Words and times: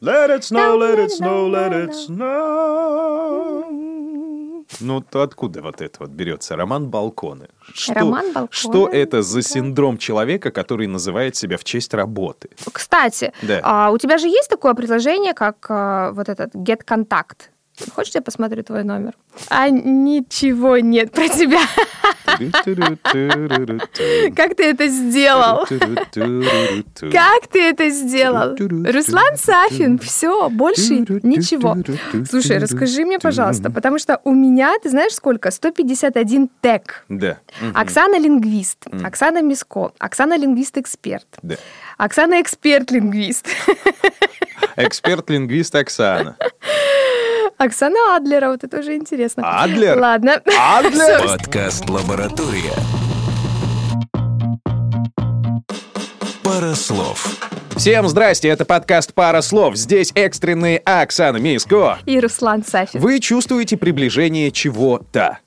Let 0.00 0.30
it 0.30 0.44
snow, 0.44 0.76
let 0.76 0.98
it 0.98 1.10
snow, 1.10 1.48
let 1.48 1.72
it 1.72 1.92
snow. 1.94 3.46
Ну, 4.80 5.00
то 5.00 5.22
откуда 5.22 5.62
вот 5.62 5.80
это 5.80 5.96
вот 6.00 6.10
берется? 6.10 6.56
Роман 6.56 6.88
Балконы. 6.88 7.48
Что, 7.72 7.94
Роман 7.94 8.32
Балконы, 8.32 8.48
Что 8.50 8.88
это 8.88 9.22
за 9.22 9.42
синдром 9.42 9.96
человека, 9.98 10.50
который 10.50 10.86
называет 10.86 11.36
себя 11.36 11.56
в 11.56 11.64
честь 11.64 11.94
работы? 11.94 12.50
Кстати, 12.72 13.32
Да. 13.42 13.60
а, 13.62 13.90
у 13.90 13.98
тебя 13.98 14.18
же 14.18 14.28
есть 14.28 14.50
такое 14.50 14.74
приложение, 14.74 15.34
как 15.34 15.66
а, 15.68 16.10
вот 16.12 16.28
этот 16.28 16.54
Get 16.54 16.84
Contact? 16.84 17.50
Хочешь, 17.94 18.14
я 18.14 18.22
посмотрю 18.22 18.62
твой 18.62 18.84
номер? 18.84 19.12
А 19.48 19.68
ничего 19.68 20.78
нет 20.78 21.12
про 21.12 21.28
тебя. 21.28 21.60
Как 24.34 24.54
ты 24.54 24.64
это 24.64 24.88
сделал? 24.88 25.66
Как 27.12 27.46
ты 27.48 27.62
это 27.62 27.90
сделал? 27.90 28.56
Руслан 28.56 29.36
Сафин, 29.36 29.98
все, 29.98 30.48
больше 30.50 31.04
ничего. 31.22 31.76
Слушай, 32.28 32.58
расскажи 32.58 33.04
мне, 33.04 33.18
пожалуйста, 33.18 33.70
потому 33.70 33.98
что 33.98 34.20
у 34.24 34.32
меня, 34.32 34.78
ты 34.82 34.90
знаешь 34.90 35.14
сколько? 35.14 35.50
151 35.50 36.48
тег. 36.60 37.04
Да. 37.08 37.38
Оксана 37.74 38.18
лингвист, 38.18 38.86
Оксана 39.04 39.42
Миско, 39.42 39.92
Оксана 39.98 40.36
лингвист-эксперт, 40.38 41.26
Да. 41.42 41.56
Оксана 41.98 42.40
эксперт-лингвист, 42.40 43.46
Эксперт-лингвист 44.76 45.74
Оксана. 45.74 46.36
Оксана 47.58 48.16
Адлера, 48.16 48.50
вот 48.50 48.64
это 48.64 48.80
уже 48.80 48.96
интересно. 48.96 49.62
Адлер? 49.62 49.98
Ладно. 49.98 50.42
Адлер? 50.58 51.26
Подкаст 51.26 51.88
«Лаборатория». 51.88 52.74
Пара 56.42 56.74
слов. 56.74 57.38
Всем 57.76 58.08
здрасте, 58.08 58.48
это 58.48 58.66
подкаст 58.66 59.14
«Пара 59.14 59.40
слов». 59.40 59.74
Здесь 59.76 60.12
экстренные 60.14 60.78
Оксана 60.84 61.38
Миско. 61.38 61.98
И 62.04 62.20
Руслан 62.20 62.62
Сафин. 62.62 63.00
Вы 63.00 63.20
чувствуете 63.20 63.78
приближение 63.78 64.50
чего-то. 64.50 65.38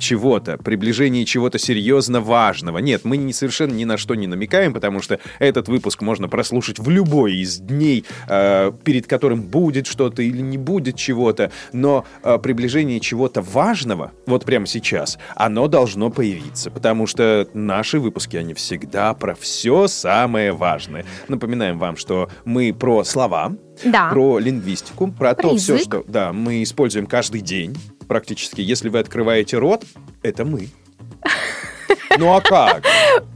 Чего-то, 0.00 0.56
приближение 0.56 1.26
чего-то 1.26 1.58
серьезно 1.58 2.22
важного. 2.22 2.78
Нет, 2.78 3.04
мы 3.04 3.18
не, 3.18 3.34
совершенно 3.34 3.74
ни 3.74 3.84
на 3.84 3.98
что 3.98 4.14
не 4.14 4.26
намекаем, 4.26 4.72
потому 4.72 5.02
что 5.02 5.20
этот 5.38 5.68
выпуск 5.68 6.00
можно 6.00 6.26
прослушать 6.26 6.78
в 6.78 6.88
любой 6.88 7.34
из 7.36 7.58
дней, 7.58 8.06
э, 8.26 8.72
перед 8.82 9.06
которым 9.06 9.42
будет 9.42 9.86
что-то 9.86 10.22
или 10.22 10.40
не 10.40 10.56
будет 10.56 10.96
чего-то. 10.96 11.52
Но 11.74 12.06
э, 12.22 12.38
приближение 12.38 12.98
чего-то 12.98 13.42
важного, 13.42 14.12
вот 14.26 14.46
прямо 14.46 14.66
сейчас, 14.66 15.18
оно 15.36 15.68
должно 15.68 16.08
появиться, 16.10 16.70
потому 16.70 17.06
что 17.06 17.46
наши 17.52 18.00
выпуски, 18.00 18.38
они 18.38 18.54
всегда 18.54 19.12
про 19.12 19.34
все 19.34 19.86
самое 19.86 20.52
важное. 20.52 21.04
Напоминаем 21.28 21.78
вам, 21.78 21.98
что 21.98 22.30
мы 22.46 22.72
про 22.72 23.04
слова, 23.04 23.52
Да. 23.84 24.08
про 24.08 24.38
лингвистику, 24.38 25.08
про, 25.12 25.34
Про 25.34 25.42
то 25.42 25.56
все, 25.56 25.76
что 25.76 26.02
да, 26.08 26.32
мы 26.32 26.62
используем 26.62 27.04
каждый 27.06 27.42
день 27.42 27.76
практически. 28.10 28.60
Если 28.60 28.88
вы 28.88 28.98
открываете 28.98 29.56
рот, 29.58 29.84
это 30.22 30.44
мы. 30.44 30.68
Ну 32.18 32.34
а 32.34 32.40
как? 32.40 32.84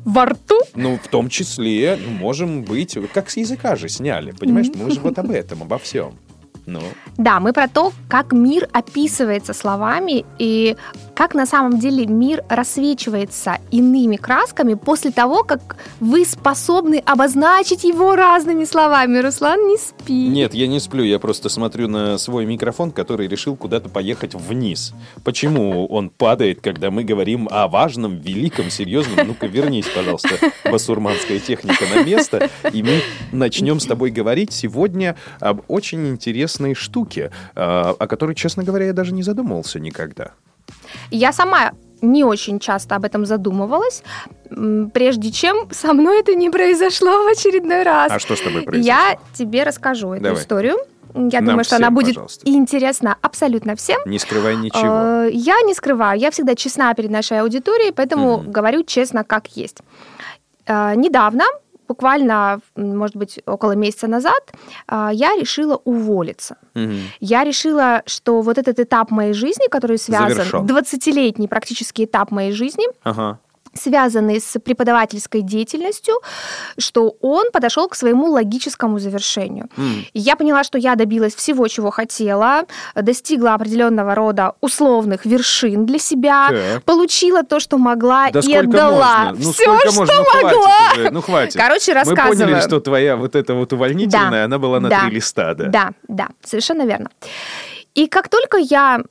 Во 0.04 0.26
рту? 0.26 0.58
Ну, 0.74 0.98
в 0.98 1.06
том 1.06 1.28
числе, 1.28 1.96
ну, 1.96 2.10
можем 2.10 2.64
быть, 2.64 2.98
как 3.12 3.30
с 3.30 3.36
языка 3.36 3.76
же 3.76 3.88
сняли, 3.88 4.32
понимаешь? 4.32 4.66
Мы 4.74 4.90
же 4.90 4.98
вот 4.98 5.16
об 5.20 5.30
этом, 5.30 5.62
обо 5.62 5.78
всем. 5.78 6.18
Ну, 6.66 6.80
Да, 7.18 7.40
мы 7.40 7.52
про 7.52 7.68
то, 7.68 7.92
как 8.08 8.32
мир 8.32 8.68
описывается 8.72 9.52
словами 9.52 10.24
и 10.38 10.76
как 11.14 11.34
на 11.34 11.46
самом 11.46 11.78
деле 11.78 12.06
мир 12.06 12.42
рассвечивается 12.48 13.58
иными 13.70 14.16
красками 14.16 14.74
после 14.74 15.10
того, 15.10 15.44
как 15.44 15.76
вы 16.00 16.24
способны 16.24 17.02
обозначить 17.04 17.84
его 17.84 18.16
разными 18.16 18.64
словами. 18.64 19.18
Руслан, 19.18 19.68
не 19.68 19.76
спи. 19.76 20.28
нет, 20.28 20.54
я 20.54 20.66
не 20.66 20.80
сплю, 20.80 21.04
я 21.04 21.18
просто 21.18 21.48
смотрю 21.48 21.88
на 21.88 22.18
свой 22.18 22.46
микрофон, 22.46 22.90
который 22.90 23.28
решил 23.28 23.56
куда-то 23.56 23.88
поехать 23.88 24.34
вниз. 24.34 24.94
Почему 25.22 25.86
он 25.86 26.10
падает, 26.10 26.60
когда 26.60 26.90
мы 26.90 27.04
говорим 27.04 27.48
о 27.50 27.68
важном, 27.68 28.16
великом, 28.16 28.70
серьезном? 28.70 29.26
Ну-ка, 29.28 29.46
вернись, 29.46 29.86
пожалуйста, 29.94 30.30
басурманская 30.64 31.38
техника 31.38 31.84
на 31.94 32.02
место, 32.02 32.50
и 32.72 32.82
мы 32.82 33.00
начнем 33.32 33.80
с 33.80 33.86
тобой 33.86 34.10
говорить 34.10 34.52
сегодня 34.52 35.16
об 35.40 35.62
очень 35.68 36.08
интересной 36.08 36.53
штуке, 36.74 37.30
а, 37.54 37.94
о 37.98 38.06
которой, 38.06 38.34
честно 38.34 38.62
говоря, 38.64 38.86
я 38.86 38.92
даже 38.92 39.12
не 39.12 39.22
задумывался 39.22 39.80
никогда. 39.80 40.30
Я 41.10 41.32
сама 41.32 41.72
не 42.00 42.24
очень 42.24 42.58
часто 42.58 42.96
об 42.96 43.04
этом 43.04 43.24
задумывалась, 43.26 44.02
прежде 44.92 45.30
чем 45.30 45.68
со 45.70 45.92
мной 45.92 46.20
это 46.20 46.34
не 46.34 46.50
произошло 46.50 47.10
в 47.24 47.28
очередной 47.32 47.82
раз. 47.82 48.12
А 48.12 48.18
что 48.18 48.36
с 48.36 48.40
тобой 48.40 48.62
произошло? 48.62 48.86
Я 48.94 49.18
тебе 49.34 49.62
расскажу 49.64 50.12
эту 50.12 50.24
Давай. 50.24 50.40
историю. 50.42 50.76
Я 51.14 51.40
Нам 51.40 51.44
думаю, 51.50 51.64
что 51.64 51.76
она 51.76 51.86
всем, 51.86 51.94
будет 51.94 52.14
пожалуйста. 52.16 52.42
интересна 52.50 53.16
абсолютно 53.22 53.76
всем. 53.76 54.00
Не 54.04 54.18
скрывай 54.18 54.56
ничего. 54.56 55.26
Э, 55.26 55.30
Я 55.32 55.60
не 55.62 55.72
скрываю, 55.74 56.18
я 56.18 56.30
всегда 56.32 56.54
честна 56.56 56.92
перед 56.94 57.10
нашей 57.10 57.40
аудиторией, 57.40 57.92
поэтому 57.92 58.38
Мгм. 58.38 58.50
говорю 58.50 58.82
честно, 58.82 59.22
как 59.22 59.46
есть. 59.56 59.78
Э, 60.66 60.94
Недавно, 60.96 61.44
буквально, 61.88 62.60
может 62.76 63.16
быть, 63.16 63.40
около 63.46 63.72
месяца 63.72 64.06
назад, 64.08 64.52
э, 64.88 65.10
я 65.12 65.36
решила 65.36 65.80
уволиться. 65.84 66.56
Мгм. 66.74 66.98
Я 67.20 67.44
решила, 67.44 68.02
что 68.06 68.40
вот 68.42 68.58
этот 68.58 68.78
этап 68.78 69.10
моей 69.10 69.32
жизни, 69.32 69.68
который 69.70 69.98
связан, 69.98 70.44
Завершен. 70.44 70.66
20-летний 70.66 71.48
практически 71.48 72.04
этап 72.04 72.30
моей 72.30 72.52
жизни, 72.52 72.84
Ага. 73.02 73.38
Связанный 73.78 74.40
с 74.40 74.58
преподавательской 74.60 75.42
деятельностью, 75.42 76.14
что 76.78 77.16
он 77.20 77.50
подошел 77.52 77.88
к 77.88 77.94
своему 77.96 78.26
логическому 78.30 78.98
завершению. 78.98 79.68
И 80.12 80.18
Я 80.18 80.36
поняла, 80.36 80.64
что 80.64 80.78
я 80.78 80.94
добилась 80.94 81.34
всего, 81.34 81.66
чего 81.68 81.90
хотела, 81.90 82.64
достигла 82.94 83.54
определенного 83.54 84.14
рода 84.14 84.52
условных 84.60 85.26
вершин 85.26 85.86
для 85.86 85.98
себя, 85.98 86.48
Так. 86.50 86.84
получила 86.84 87.42
то, 87.42 87.60
что 87.60 87.78
могла, 87.78 88.30
Да 88.30 88.40
и 88.40 88.54
отдала 88.54 89.24
можно? 89.30 89.44
Ну 89.44 89.52
все, 89.52 89.78
что 89.78 89.92
можно? 89.92 90.14
Ну 90.14 90.24
могла. 90.24 90.60
хватит 90.60 90.98
уже, 90.98 91.10
ну 91.10 91.22
хватит. 91.22 91.60
Короче, 91.60 91.92
Мы 91.92 92.00
рассказываю. 92.00 92.38
поняли, 92.48 92.60
что 92.60 92.80
твоя 92.80 93.16
вот 93.16 93.34
эта 93.36 93.54
вот 93.54 93.72
увольнительная, 93.72 94.30
Да, 94.30 94.44
она 94.44 94.58
была 94.58 94.80
на 94.80 94.88
да, 94.88 95.00
три 95.06 95.16
листа, 95.16 95.54
да? 95.54 95.66
Да, 95.68 95.90
да, 96.08 96.28
совершенно 96.44 96.82
верно. 96.82 97.10
И 97.94 98.06
как 98.08 98.28
только 98.28 98.58
я 98.58 99.02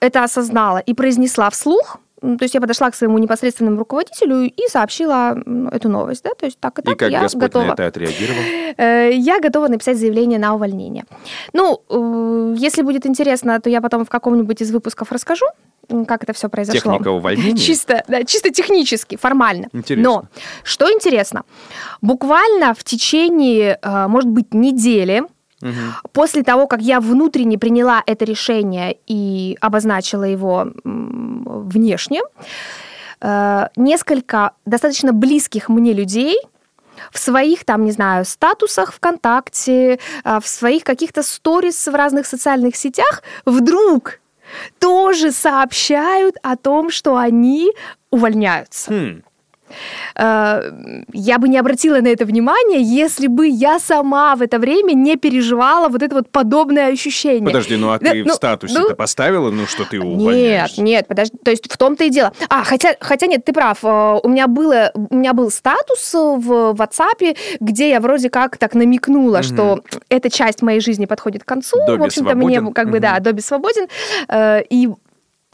это 0.00 0.24
осознала 0.24 0.78
и 0.78 0.92
произнесла 0.94 1.48
вслух, 1.50 1.98
то 2.38 2.42
есть 2.42 2.54
я 2.54 2.60
подошла 2.60 2.90
к 2.90 2.94
своему 2.94 3.18
непосредственному 3.18 3.78
руководителю 3.78 4.42
и 4.44 4.68
сообщила 4.68 5.36
эту 5.72 5.88
новость, 5.88 6.24
да, 6.24 6.30
то 6.38 6.46
есть 6.46 6.58
так 6.58 6.78
и 6.78 6.82
так 6.82 6.94
И 6.94 6.96
как 6.96 7.10
я 7.10 7.20
Господь 7.20 7.42
готова. 7.42 7.64
на 7.64 7.72
это 7.72 7.86
отреагировал? 7.86 8.40
Э, 8.78 9.10
Я 9.12 9.40
готова 9.40 9.68
написать 9.68 9.98
заявление 9.98 10.38
на 10.38 10.54
увольнение. 10.54 11.04
Ну, 11.52 11.82
э, 11.90 12.54
если 12.58 12.82
будет 12.82 13.06
интересно, 13.06 13.60
то 13.60 13.68
я 13.68 13.80
потом 13.80 14.04
в 14.04 14.08
каком-нибудь 14.08 14.62
из 14.62 14.70
выпусков 14.70 15.12
расскажу, 15.12 15.46
как 16.06 16.22
это 16.22 16.32
все 16.32 16.48
произошло. 16.48 16.92
Техника 16.92 17.08
увольнения? 17.08 17.56
Чисто, 17.58 18.02
да, 18.08 18.24
чисто 18.24 18.50
технически, 18.50 19.16
формально. 19.16 19.68
Интересно. 19.72 20.10
Но 20.10 20.24
что 20.62 20.90
интересно, 20.90 21.42
буквально 22.00 22.72
в 22.74 22.82
течение, 22.84 23.78
э, 23.82 24.06
может 24.08 24.30
быть, 24.30 24.54
недели 24.54 25.24
после 26.12 26.42
того, 26.42 26.66
как 26.66 26.82
я 26.82 27.00
внутренне 27.00 27.58
приняла 27.58 28.02
это 28.04 28.26
решение 28.26 28.98
и 29.06 29.56
обозначила 29.62 30.24
его 30.24 30.66
внешне, 31.74 32.22
э, 33.20 33.68
несколько 33.76 34.52
достаточно 34.64 35.12
близких 35.12 35.68
мне 35.68 35.92
людей 35.92 36.36
в 37.12 37.18
своих, 37.18 37.64
там, 37.64 37.84
не 37.84 37.92
знаю, 37.92 38.24
статусах 38.24 38.92
ВКонтакте, 38.94 39.98
э, 40.24 40.40
в 40.40 40.46
своих 40.46 40.84
каких-то 40.84 41.22
сторис 41.22 41.86
в 41.86 41.94
разных 41.94 42.26
социальных 42.26 42.76
сетях 42.76 43.22
вдруг 43.44 44.20
тоже 44.78 45.32
сообщают 45.32 46.36
о 46.42 46.56
том, 46.56 46.90
что 46.90 47.16
они 47.16 47.72
увольняются. 48.10 48.92
Хм. 48.92 49.22
Э, 50.16 51.02
я 51.12 51.38
бы 51.38 51.48
не 51.48 51.58
обратила 51.58 52.00
на 52.00 52.08
это 52.08 52.24
внимание, 52.24 52.82
если 52.82 53.26
бы 53.26 53.46
я 53.46 53.78
сама 53.78 54.36
в 54.36 54.42
это 54.42 54.58
время 54.58 54.92
не 54.92 55.16
переживала 55.16 55.88
вот 55.88 56.02
это 56.02 56.14
вот 56.16 56.28
подобное 56.30 56.92
ощущение. 56.92 57.44
Подожди, 57.44 57.76
ну 57.76 57.90
а 57.90 57.98
Да, 57.98 58.10
ты 58.10 58.22
в 58.22 58.26
ну, 58.26 58.34
статусе-то 58.34 58.88
ну, 58.90 58.94
поставила, 58.94 59.50
ну 59.50 59.66
что 59.66 59.84
ты 59.84 59.98
Нет, 59.98 60.06
увольняешься? 60.06 60.82
нет, 60.82 61.06
подожди, 61.08 61.36
то 61.42 61.50
есть 61.50 61.72
в 61.72 61.76
том-то 61.76 62.04
и 62.04 62.10
дело. 62.10 62.32
А, 62.48 62.64
хотя, 62.64 62.94
хотя 63.00 63.26
нет, 63.26 63.44
ты 63.44 63.52
прав, 63.52 63.78
э, 63.82 64.20
у 64.22 64.28
меня, 64.28 64.46
было, 64.46 64.90
у 64.94 65.16
меня 65.16 65.32
был 65.32 65.50
статус 65.50 66.12
в 66.14 66.74
WhatsApp, 66.74 67.36
где 67.60 67.90
я 67.90 68.00
вроде 68.00 68.30
как 68.30 68.56
так 68.56 68.74
намекнула, 68.74 69.42
что 69.42 69.80
эта 70.08 70.30
часть 70.30 70.62
моей 70.62 70.80
жизни 70.80 71.06
подходит 71.06 71.44
к 71.44 71.46
концу, 71.48 71.78
Добби 71.86 72.02
в 72.02 72.04
общем-то, 72.04 72.34
мне 72.34 72.56
свободен. 72.58 72.72
как 72.74 72.90
бы, 72.90 73.00
да, 73.00 73.14
Мгм. 73.14 73.22
Добби 73.22 73.40
свободен, 73.40 73.86
Э, 74.28 74.62
и 74.68 74.88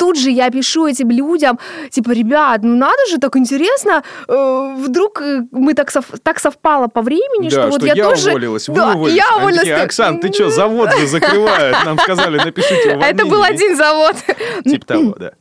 тут 0.00 0.17
же 0.19 0.31
я 0.31 0.50
пишу 0.50 0.87
этим 0.87 1.11
людям, 1.11 1.58
типа, 1.91 2.12
ребят, 2.12 2.61
ну 2.62 2.75
надо 2.76 2.97
же, 3.11 3.19
так 3.19 3.37
интересно, 3.37 4.02
э, 4.29 4.75
вдруг 4.79 5.20
э, 5.20 5.43
мы 5.52 5.75
так, 5.75 5.91
сов- 5.91 6.19
так 6.23 6.41
совпало 6.41 6.88
по 6.88 7.02
времени, 7.02 7.50
Да, 7.50 7.62
что 7.62 7.70
вот 7.70 7.82
я, 7.82 7.94
тоже... 7.94 8.31
уволилась, 8.31 8.69
вы 8.69 8.75
Да, 8.76 8.94
уволились. 8.94 9.19
я 9.19 9.37
уволилась. 9.37 9.58
такие, 9.69 9.76
Оксан, 9.85 10.19
ты 10.20 10.32
что, 10.32 10.50
завод 10.50 10.91
же 10.99 11.06
закрывают? 11.06 11.76
Нам 11.85 11.99
сказали, 11.99 12.38
напишите 12.38 12.75
увольнение. 12.97 13.11
Это 13.11 13.26
был 13.26 13.43
один 13.43 13.76
завод. 13.76 14.17
Типа 14.64 14.87
того, 14.87 15.14
да. 15.19 15.32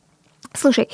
Слушай, 0.52 0.88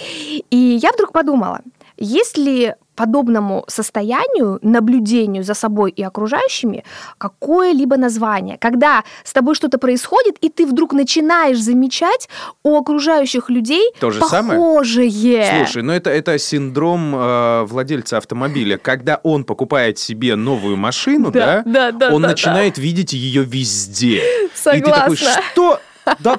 и 0.50 0.78
я 0.82 0.92
вдруг 0.92 1.12
подумала, 1.12 1.60
если 1.98 2.76
подобному 2.96 3.64
состоянию, 3.69 4.58
наблюдению 4.62 5.44
за 5.44 5.54
собой 5.54 5.90
и 5.90 6.02
окружающими 6.02 6.84
какое-либо 7.19 7.96
название. 7.96 8.56
Когда 8.58 9.04
с 9.25 9.32
тобой 9.32 9.54
что-то 9.54 9.78
происходит, 9.78 10.37
и 10.40 10.48
ты 10.48 10.66
вдруг 10.66 10.93
начинаешь 10.93 11.60
замечать 11.60 12.28
у 12.62 12.76
окружающих 12.76 13.50
людей 13.50 13.93
То 14.00 14.10
же 14.10 14.20
похожее. 14.20 15.43
самое? 15.43 15.64
Слушай, 15.66 15.82
ну 15.82 15.93
это, 15.93 16.10
это 16.10 16.38
синдром 16.38 17.14
э, 17.14 17.64
владельца 17.64 18.16
автомобиля. 18.19 18.78
Когда 18.78 19.20
он 19.22 19.44
покупает 19.44 19.99
себе 19.99 20.37
новую 20.37 20.76
машину, 20.76 21.31
да, 21.31 21.62
Да, 21.64 21.92
да, 21.92 21.92
да, 21.92 22.14
он 22.14 22.22
да, 22.22 22.28
начинает 22.28 22.78
видеть 22.78 23.12
ее 23.12 23.44
везде. 23.44 24.16
И 24.16 24.49
ты 24.49 24.50
Согласна. 24.54 25.00
такой, 25.00 25.16
что? 25.16 25.81
Да, 26.20 26.38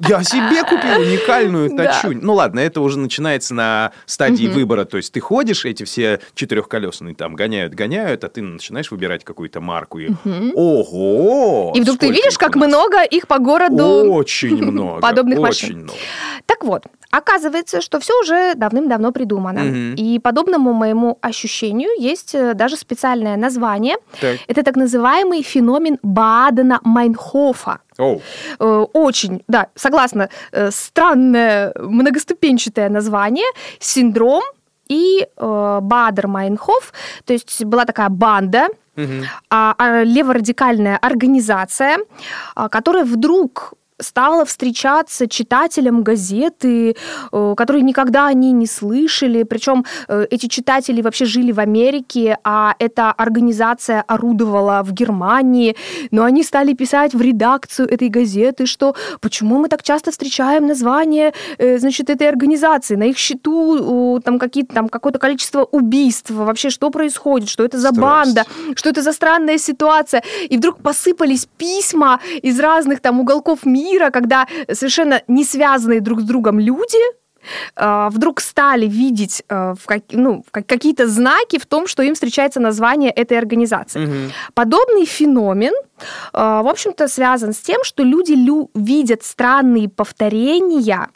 я 0.00 0.22
себе 0.22 0.62
купил 0.64 1.00
уникальную 1.00 1.70
Да. 1.74 1.84
тачунь. 1.84 2.20
Ну 2.22 2.34
ладно, 2.34 2.60
это 2.60 2.80
уже 2.80 2.98
начинается 2.98 3.54
на 3.54 3.92
стадии 4.06 4.46
выбора. 4.48 4.84
То 4.84 4.96
есть 4.98 5.12
ты 5.12 5.20
ходишь, 5.20 5.64
эти 5.64 5.84
все 5.84 6.20
четырехколесные 6.34 7.14
там 7.14 7.34
гоняют, 7.34 7.74
гоняют, 7.74 8.24
а 8.24 8.28
ты 8.28 8.42
начинаешь 8.42 8.90
выбирать 8.90 9.24
какую-то 9.24 9.60
марку. 9.60 9.98
И, 9.98 10.10
Ого! 10.54 11.72
И 11.74 11.80
вдруг 11.80 11.98
ты 11.98 12.10
видишь, 12.10 12.38
как 12.38 12.56
много 12.56 13.02
их 13.02 13.26
по 13.26 13.38
городу. 13.38 14.12
Очень 14.12 14.56
много. 14.62 15.00
подобных 15.00 15.38
очень 15.38 15.68
машин. 15.68 15.78
много. 15.84 15.98
Так 16.46 16.64
вот, 16.64 16.84
оказывается, 17.10 17.80
что 17.80 18.00
все 18.00 18.12
уже 18.20 18.54
давным-давно 18.54 19.12
придумано. 19.12 19.60
Мгм. 19.60 19.94
И 19.94 20.18
подобному 20.18 20.72
моему 20.72 21.18
ощущению 21.22 21.90
есть 21.98 22.34
э, 22.34 22.54
даже 22.54 22.76
специальное 22.76 23.36
название. 23.36 23.96
Так. 24.20 24.38
Это 24.46 24.62
так 24.62 24.76
называемый 24.76 25.42
феномен 25.42 25.98
Баадена-Майнхофа. 26.02 27.78
Э, 27.98 28.86
Очень, 28.92 29.42
да, 29.48 29.66
согласна, 29.74 30.28
э, 30.52 30.70
странное 30.70 31.72
многоступенчатое 31.78 32.88
название, 32.88 33.46
синдром 33.80 34.42
и 34.88 35.26
э, 35.36 35.78
Бадер-Майнхоф, 35.82 36.92
то 37.24 37.32
есть 37.32 37.64
была 37.64 37.84
такая 37.84 38.08
банда, 38.08 38.68
Мгм. 38.96 39.24
а, 39.50 39.74
а, 39.78 40.02
леворадикальная 40.02 40.96
организация, 40.96 41.98
а, 42.54 42.68
которая 42.68 43.04
вдруг 43.04 43.74
стала 44.00 44.44
встречаться 44.44 45.28
читателям 45.28 46.02
газеты, 46.02 46.96
э, 47.32 47.54
которые 47.56 47.82
никогда 47.82 48.26
они 48.26 48.52
не 48.52 48.66
слышали. 48.66 49.42
Причем 49.42 49.84
э, 50.08 50.26
эти 50.30 50.46
читатели 50.46 51.02
вообще 51.02 51.24
жили 51.24 51.52
в 51.52 51.60
Америке, 51.60 52.38
а 52.44 52.74
эта 52.78 53.10
организация 53.12 54.02
орудовала 54.02 54.82
в 54.82 54.92
Германии. 54.92 55.76
Но 56.10 56.24
они 56.24 56.42
стали 56.42 56.74
писать 56.74 57.14
в 57.14 57.20
редакцию 57.20 57.88
этой 57.88 58.08
газеты, 58.08 58.66
что 58.66 58.94
почему 59.20 59.58
мы 59.58 59.68
так 59.68 59.82
часто 59.82 60.10
встречаем 60.10 60.66
название 60.66 61.32
э, 61.58 61.78
значит, 61.78 62.10
этой 62.10 62.28
организации. 62.28 62.96
На 62.96 63.04
их 63.04 63.18
счету 63.18 64.20
там, 64.24 64.38
какие-то, 64.38 64.74
там 64.74 64.88
какое-то 64.88 65.18
количество 65.18 65.64
убийств. 65.64 66.30
Вообще, 66.30 66.70
что 66.70 66.90
происходит? 66.90 67.48
Что 67.48 67.64
это 67.64 67.78
за 67.78 67.88
Страсть. 67.88 68.00
банда? 68.00 68.44
Что 68.74 68.90
это 68.90 69.02
за 69.02 69.12
странная 69.12 69.58
ситуация? 69.58 70.22
И 70.48 70.56
вдруг 70.56 70.78
посыпались 70.78 71.48
письма 71.56 72.20
из 72.42 72.60
разных 72.60 73.00
там 73.00 73.20
уголков 73.20 73.66
мира, 73.66 73.87
когда 74.10 74.46
совершенно 74.72 75.22
не 75.28 75.44
связанные 75.44 76.00
друг 76.00 76.20
с 76.20 76.24
другом 76.24 76.58
люди 76.60 76.98
э, 77.76 78.08
вдруг 78.10 78.40
стали 78.40 78.86
видеть 78.86 79.42
как- 79.86 80.02
ну, 80.10 80.44
какие-то 80.50 81.06
знаки 81.06 81.58
в 81.58 81.66
том, 81.66 81.86
что 81.86 82.02
им 82.02 82.14
встречается 82.14 82.60
название 82.60 83.10
этой 83.10 83.38
организации. 83.38 84.00
Мгм. 84.06 84.32
Подобный 84.54 85.04
феномен, 85.06 85.72
э, 85.72 85.82
в 86.32 86.68
общем-то, 86.68 87.08
связан 87.08 87.52
с 87.52 87.58
тем, 87.58 87.84
что 87.84 88.02
люди 88.02 88.32
лю- 88.32 88.70
видят 88.74 89.22
странные 89.22 89.88
повторения 89.88 91.08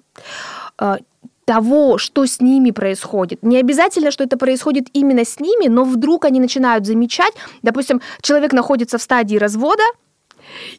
того, 1.44 1.98
что 1.98 2.24
с 2.24 2.40
ними 2.40 2.70
происходит. 2.70 3.42
Не 3.42 3.58
обязательно, 3.58 4.10
что 4.10 4.24
это 4.24 4.36
происходит 4.36 4.86
именно 4.92 5.24
с 5.24 5.40
ними, 5.40 5.68
но 5.68 5.84
вдруг 5.84 6.24
они 6.24 6.40
начинают 6.40 6.86
замечать, 6.86 7.32
допустим, 7.62 8.00
человек 8.22 8.52
находится 8.52 8.96
в 8.96 9.02
стадии 9.02 9.36
развода, 9.38 9.82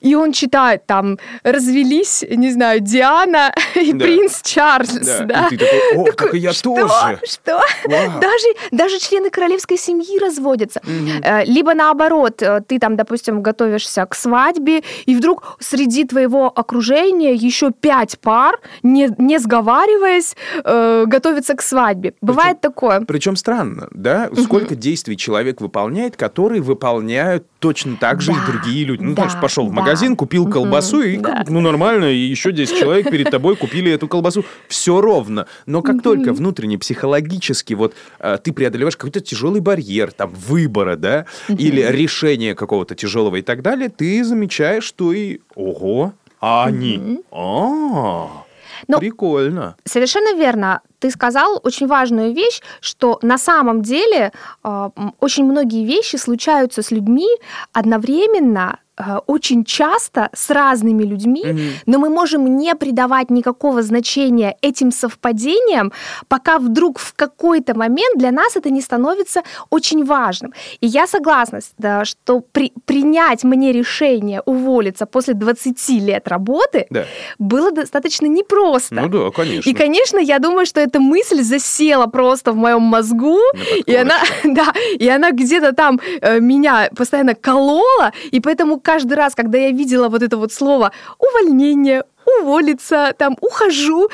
и 0.01 0.15
он 0.15 0.31
читает 0.31 0.85
там 0.85 1.17
«Развелись, 1.43 2.23
не 2.29 2.51
знаю, 2.51 2.79
Диана 2.79 3.53
и 3.75 3.93
Да. 3.93 4.05
принц 4.05 4.41
Чарльз». 4.41 4.93
Да. 5.05 5.19
Да. 5.25 5.47
И 5.51 5.57
ты 5.57 5.65
такой, 5.65 5.97
о, 5.97 6.11
так 6.11 6.33
и 6.33 6.37
я 6.39 6.53
что? 6.53 6.75
тоже. 6.75 7.19
Что? 7.25 7.59
Вау. 7.85 8.19
Даже, 8.19 8.47
даже 8.71 8.99
члены 8.99 9.29
королевской 9.29 9.77
семьи 9.77 10.19
разводятся. 10.19 10.81
Э, 11.23 11.43
Либо 11.45 11.73
наоборот, 11.73 12.41
э, 12.41 12.61
ты 12.67 12.79
там, 12.79 12.95
допустим, 12.95 13.41
готовишься 13.41 14.05
к 14.05 14.15
свадьбе, 14.15 14.83
и 15.05 15.15
вдруг 15.15 15.57
среди 15.59 16.03
твоего 16.05 16.47
окружения 16.53 17.33
еще 17.33 17.71
пять 17.71 18.19
пар, 18.19 18.59
не, 18.83 19.09
не 19.17 19.39
сговариваясь, 19.39 20.35
э, 20.63 21.03
готовятся 21.07 21.55
к 21.55 21.61
свадьбе. 21.61 22.13
Бывает 22.21 22.61
такое. 22.61 23.01
Причем 23.01 23.35
странно, 23.35 23.87
да? 23.91 24.29
Сколько 24.43 24.75
действий 24.75 25.17
человек 25.17 25.61
выполняет, 25.61 26.15
которые 26.17 26.61
выполняют 26.61 27.45
точно 27.63 27.95
так 27.95 28.19
же 28.19 28.33
Да, 28.33 28.37
и 28.37 28.51
другие 28.51 28.83
люди. 28.83 29.01
Ну, 29.01 29.15
да, 29.15 29.23
знаешь, 29.23 29.41
пошел 29.41 29.67
в 29.67 29.71
магазин, 29.71 30.17
купил 30.17 30.49
колбасу, 30.49 31.01
и, 31.01 31.17
да. 31.17 31.45
ну, 31.47 31.61
нормально, 31.61 32.11
и 32.11 32.17
еще 32.17 32.51
10 32.51 32.77
человек 32.77 33.09
перед 33.09 33.31
тобой 33.31 33.55
купили 33.55 33.89
эту 33.89 34.09
колбасу. 34.09 34.43
Все 34.67 34.99
ровно. 34.99 35.47
Но 35.65 35.81
как 35.81 36.03
только 36.03 36.33
внутренне, 36.33 36.77
психологически, 36.77 37.73
вот 37.73 37.95
э, 38.19 38.37
ты 38.43 38.51
преодолеваешь 38.51 38.97
какой-то 38.97 39.21
тяжелый 39.21 39.61
барьер, 39.61 40.11
там, 40.11 40.33
выбора, 40.33 40.97
да, 40.97 41.25
или 41.47 41.81
решения 41.89 42.53
какого-то 42.53 42.95
тяжелого 42.95 43.37
и 43.37 43.41
так 43.41 43.61
далее, 43.61 43.87
ты 43.87 44.25
замечаешь, 44.25 44.83
что 44.83 45.13
и, 45.13 45.39
ого, 45.55 46.11
а 46.41 46.65
они, 46.65 47.21
а, 47.31 48.43
Ну, 48.89 48.99
прикольно. 48.99 49.77
Совершенно 49.85 50.37
верно. 50.37 50.81
Ты 51.03 51.11
сказал 51.11 51.59
очень 51.63 51.87
важную 51.87 52.33
вещь, 52.33 52.61
что 52.79 53.19
на 53.21 53.37
самом 53.37 53.81
деле 53.81 54.31
э, 54.63 54.89
очень 55.19 55.43
многие 55.43 55.85
вещи 55.85 56.15
случаются 56.15 56.81
с 56.81 56.91
людьми 56.91 57.27
одновременно, 57.73 58.79
очень 59.27 59.63
часто 59.65 60.29
с 60.33 60.49
разными 60.49 61.03
людьми, 61.03 61.43
Мгм. 61.45 61.59
но 61.87 61.97
мы 61.99 62.09
можем 62.09 62.57
не 62.57 62.75
придавать 62.75 63.29
никакого 63.31 63.81
значения 63.81 64.55
этим 64.61 64.91
совпадениям, 64.91 65.91
пока 66.27 66.59
вдруг 66.59 66.99
в 66.99 67.13
какой-то 67.15 67.77
момент 67.77 68.17
для 68.17 68.31
нас 68.31 68.55
это 68.55 68.69
не 68.69 68.81
становится 68.81 69.41
очень 69.71 70.05
важным. 70.05 70.53
И 70.81 70.87
я 70.87 71.07
согласна, 71.07 71.59
с- 71.61 71.71
да, 71.77 72.05
что 72.05 72.41
при- 72.51 72.71
принять 72.85 73.43
мне 73.43 73.71
решение 73.71 74.41
уволиться 74.45 75.05
после 75.05 75.33
20 75.33 75.99
лет 75.99 76.27
работы 76.27 76.85
Да. 76.89 77.05
было 77.39 77.71
достаточно 77.71 78.27
непросто. 78.27 78.95
Ну 78.95 79.07
да, 79.09 79.31
конечно. 79.31 79.69
И, 79.69 79.73
конечно, 79.73 80.19
я 80.19 80.39
думаю, 80.39 80.65
что 80.65 80.79
эта 80.79 80.99
мысль 80.99 81.41
засела 81.41 82.05
просто 82.07 82.51
в 82.51 82.55
моем 82.55 82.81
мозгу, 82.81 83.39
и 83.87 83.95
она, 83.95 84.17
да, 84.43 84.73
и 84.99 85.07
она 85.09 85.31
где-то 85.31 85.73
там 85.73 85.99
э, 86.21 86.39
меня 86.39 86.89
постоянно 86.95 87.33
колола, 87.35 88.11
и 88.31 88.39
поэтому 88.39 88.79
каждый 88.83 89.13
раз, 89.13 89.33
когда 89.35 89.57
я 89.57 89.71
видела 89.71 90.09
вот 90.09 90.21
это 90.21 90.37
вот 90.37 90.53
слово 90.53 90.91
увольнение, 91.17 92.03
уволиться, 92.39 93.13
там, 93.17 93.37
ухожу, 93.41 94.09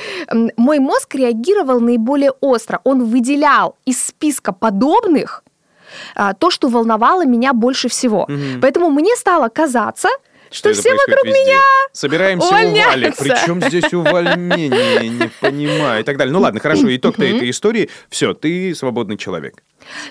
мой 0.58 0.80
мозг 0.80 1.16
реагировал 1.16 1.80
наиболее 1.80 2.32
остро. 2.40 2.80
Он 2.84 3.04
выделял 3.06 3.76
из 3.86 4.04
списка 4.04 4.54
подобных 4.54 5.44
а, 6.16 6.34
то, 6.34 6.50
что 6.52 6.70
волновало 6.70 7.26
меня 7.26 7.54
больше 7.54 7.90
всего. 7.90 8.26
Мгм. 8.28 8.62
Поэтому 8.62 8.90
мне 8.90 9.16
стало 9.16 9.50
казаться, 9.50 10.10
что, 10.52 10.70
это 10.70 10.80
все 10.80 10.92
вокруг 10.94 11.26
везде. 11.26 11.40
меня 11.40 11.60
Собираемся 11.92 12.48
увольняются. 12.48 12.90
увалить. 12.90 13.18
Причем 13.18 13.62
здесь 13.62 13.94
увольнение, 13.94 15.10
не 15.10 15.30
понимаю. 15.42 16.02
И 16.02 16.04
так 16.04 16.18
далее. 16.18 16.34
Ну 16.34 16.40
ладно, 16.40 16.60
хорошо, 16.60 16.96
итог-то 16.96 17.24
этой 17.24 17.50
истории. 17.50 17.90
Все, 18.10 18.34
ты 18.34 18.74
свободный 18.74 19.18
человек. 19.18 19.64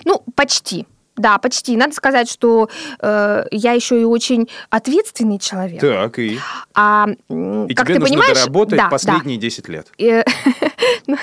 Ну, 0.05 0.23
почти. 0.35 0.85
Да, 1.19 1.37
почти. 1.37 1.75
Надо 1.77 1.93
сказать, 1.93 2.31
что 2.31 2.69
э, 3.01 3.43
я 3.51 3.73
еще 3.73 3.99
и 3.99 4.05
очень 4.05 4.49
ответственный 4.69 5.37
человек. 5.37 5.81
Так, 5.81 6.17
и, 6.17 6.39
А 6.73 7.07
и 7.29 7.73
как 7.75 7.85
тебе 7.87 7.95
ты 7.95 7.99
нужно 7.99 8.05
понимаешь, 8.15 8.37
доработать 8.37 8.77
да, 8.77 8.87
последние 8.89 9.37
10 9.37 9.67
лет. 9.67 9.87
да. 9.99 10.05
Э, 10.05 10.23
ну, 11.07 11.17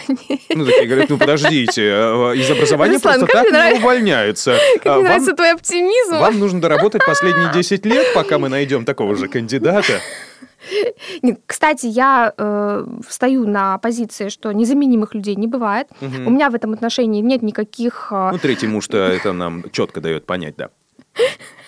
Ну, 0.55 0.67
такие 0.67 0.87
говорят, 0.87 1.09
ну, 1.09 1.17
подождите, 1.19 1.83
э, 1.83 2.37
из 2.37 2.51
образования 2.51 2.95
Руслан, 2.95 3.21
просто 3.21 3.33
так 3.33 3.73
не 3.73 3.79
увольняются. 3.79 4.59
Как 4.77 4.87
А 4.87 4.89
мне 4.91 4.95
вам- 4.97 5.05
нравится 5.05 5.33
твой 5.33 5.53
оптимизм. 5.53 6.19
Вам 6.19 6.39
нужно 6.39 6.61
доработать 6.61 7.05
последние 7.07 7.51
10 7.55 7.87
лет, 7.87 8.07
пока 8.15 8.39
мы 8.39 8.49
найдем 8.51 8.85
такого 8.85 9.17
же 9.17 9.29
кандидата. 9.29 10.01
Кстати, 11.47 11.87
я 11.87 12.33
э, 12.37 12.87
встаю 13.07 13.47
на 13.47 13.79
позиции, 13.79 14.29
что 14.29 14.53
незаменимых 14.53 15.15
людей 15.15 15.37
не 15.37 15.47
бывает. 15.47 15.89
Мгм. 16.01 16.27
У 16.27 16.31
меня 16.31 16.51
в 16.51 16.55
этом 16.55 16.73
отношении 16.73 17.21
нет 17.21 17.43
никаких, 17.43 18.09
э, 18.11 18.31
Ну, 18.33 18.39
третий 18.39 18.67
муж-то 18.67 18.97
это 18.99 19.33
нам 19.33 19.65
четко 19.71 20.01
дает 20.01 20.27
понять, 20.27 20.57
да. 20.57 20.71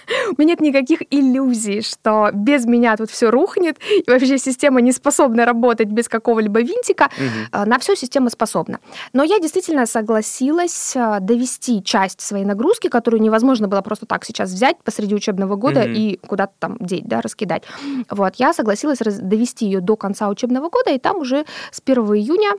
у 0.37 0.41
меня 0.41 0.49
нет 0.49 0.61
никаких 0.61 1.03
иллюзий, 1.11 1.83
что 1.83 2.31
без 2.33 2.65
меня 2.65 2.97
тут 2.97 3.11
все 3.11 3.31
рухнет, 3.31 3.79
и 4.07 4.11
вообще 4.11 4.39
система 4.39 4.81
не 4.81 4.93
способна 4.93 5.45
работать 5.45 5.89
без 5.89 6.09
какого-либо 6.09 6.61
винтика. 6.61 7.11
Э, 7.53 7.65
На 7.65 7.79
все 7.79 7.95
система 7.95 8.31
способна. 8.31 8.79
Но 9.13 9.23
я 9.25 9.39
действительно 9.39 9.87
согласилась 9.87 10.97
э, 10.97 11.19
довести 11.21 11.83
часть 11.83 12.21
своей 12.21 12.45
нагрузки, 12.45 12.89
которую 12.89 13.21
невозможно 13.23 13.69
было 13.69 13.83
просто 13.83 14.07
так 14.07 14.25
сейчас 14.25 14.51
взять 14.51 14.77
посреди 14.83 15.15
учебного 15.15 15.57
года 15.57 15.81
Мгм. 15.81 15.93
и 15.95 16.17
куда-то 16.27 16.53
там 16.59 16.77
деть, 16.81 17.05
да, 17.07 17.21
раскидать. 17.21 17.63
Вот, 18.11 18.35
я 18.37 18.53
согласилась 18.53 18.99
довести 18.99 19.67
ее 19.67 19.81
до 19.81 19.97
конца 19.97 20.29
учебного 20.29 20.69
года, 20.71 20.91
и 20.91 20.99
там 20.99 21.19
уже 21.19 21.45
с 21.71 21.81
1 21.85 22.05
июня 22.15 22.53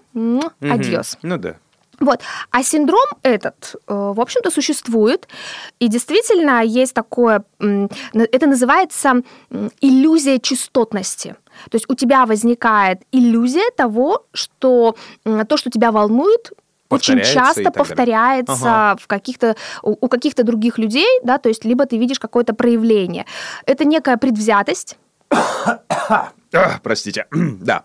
адьос. 0.62 1.18
Ну 1.22 1.38
да. 1.38 1.56
Вот. 2.00 2.22
А 2.52 2.64
синдром 2.64 3.06
этот, 3.24 3.76
э, 3.88 3.94
в 3.94 4.20
общем-то, 4.20 4.52
существует. 4.52 5.28
И 5.80 5.88
действительно 5.88 6.64
есть 6.64 6.94
такое, 6.94 7.44
это 7.60 8.48
называется 8.48 9.22
иллюзия 9.82 10.40
частотности. 10.40 11.36
То 11.70 11.76
есть 11.76 11.90
у 11.90 11.96
тебя 11.96 12.26
возникает 12.26 13.02
иллюзия 13.12 13.70
того, 13.76 14.26
что 14.34 14.96
то, 15.24 15.58
что 15.58 15.70
тебя 15.70 15.92
волнует, 15.92 16.52
очень 16.90 17.22
часто 17.22 17.64
далее. 17.64 17.72
повторяется 17.72 18.54
Ага. 18.54 18.98
в 19.00 19.08
каких-то 19.08 19.56
у, 19.84 19.96
у 20.02 20.08
каких-то 20.08 20.44
других 20.44 20.80
людей, 20.80 21.08
да, 21.24 21.38
то 21.38 21.50
есть 21.50 21.64
либо 21.64 21.86
ты 21.86 21.98
видишь 21.98 22.20
какое-то 22.20 22.54
проявление. 22.54 23.26
Это 23.66 23.86
некая 23.86 24.18
предвзятость. 24.18 24.98
Простите. 26.84 27.28
да. 27.32 27.84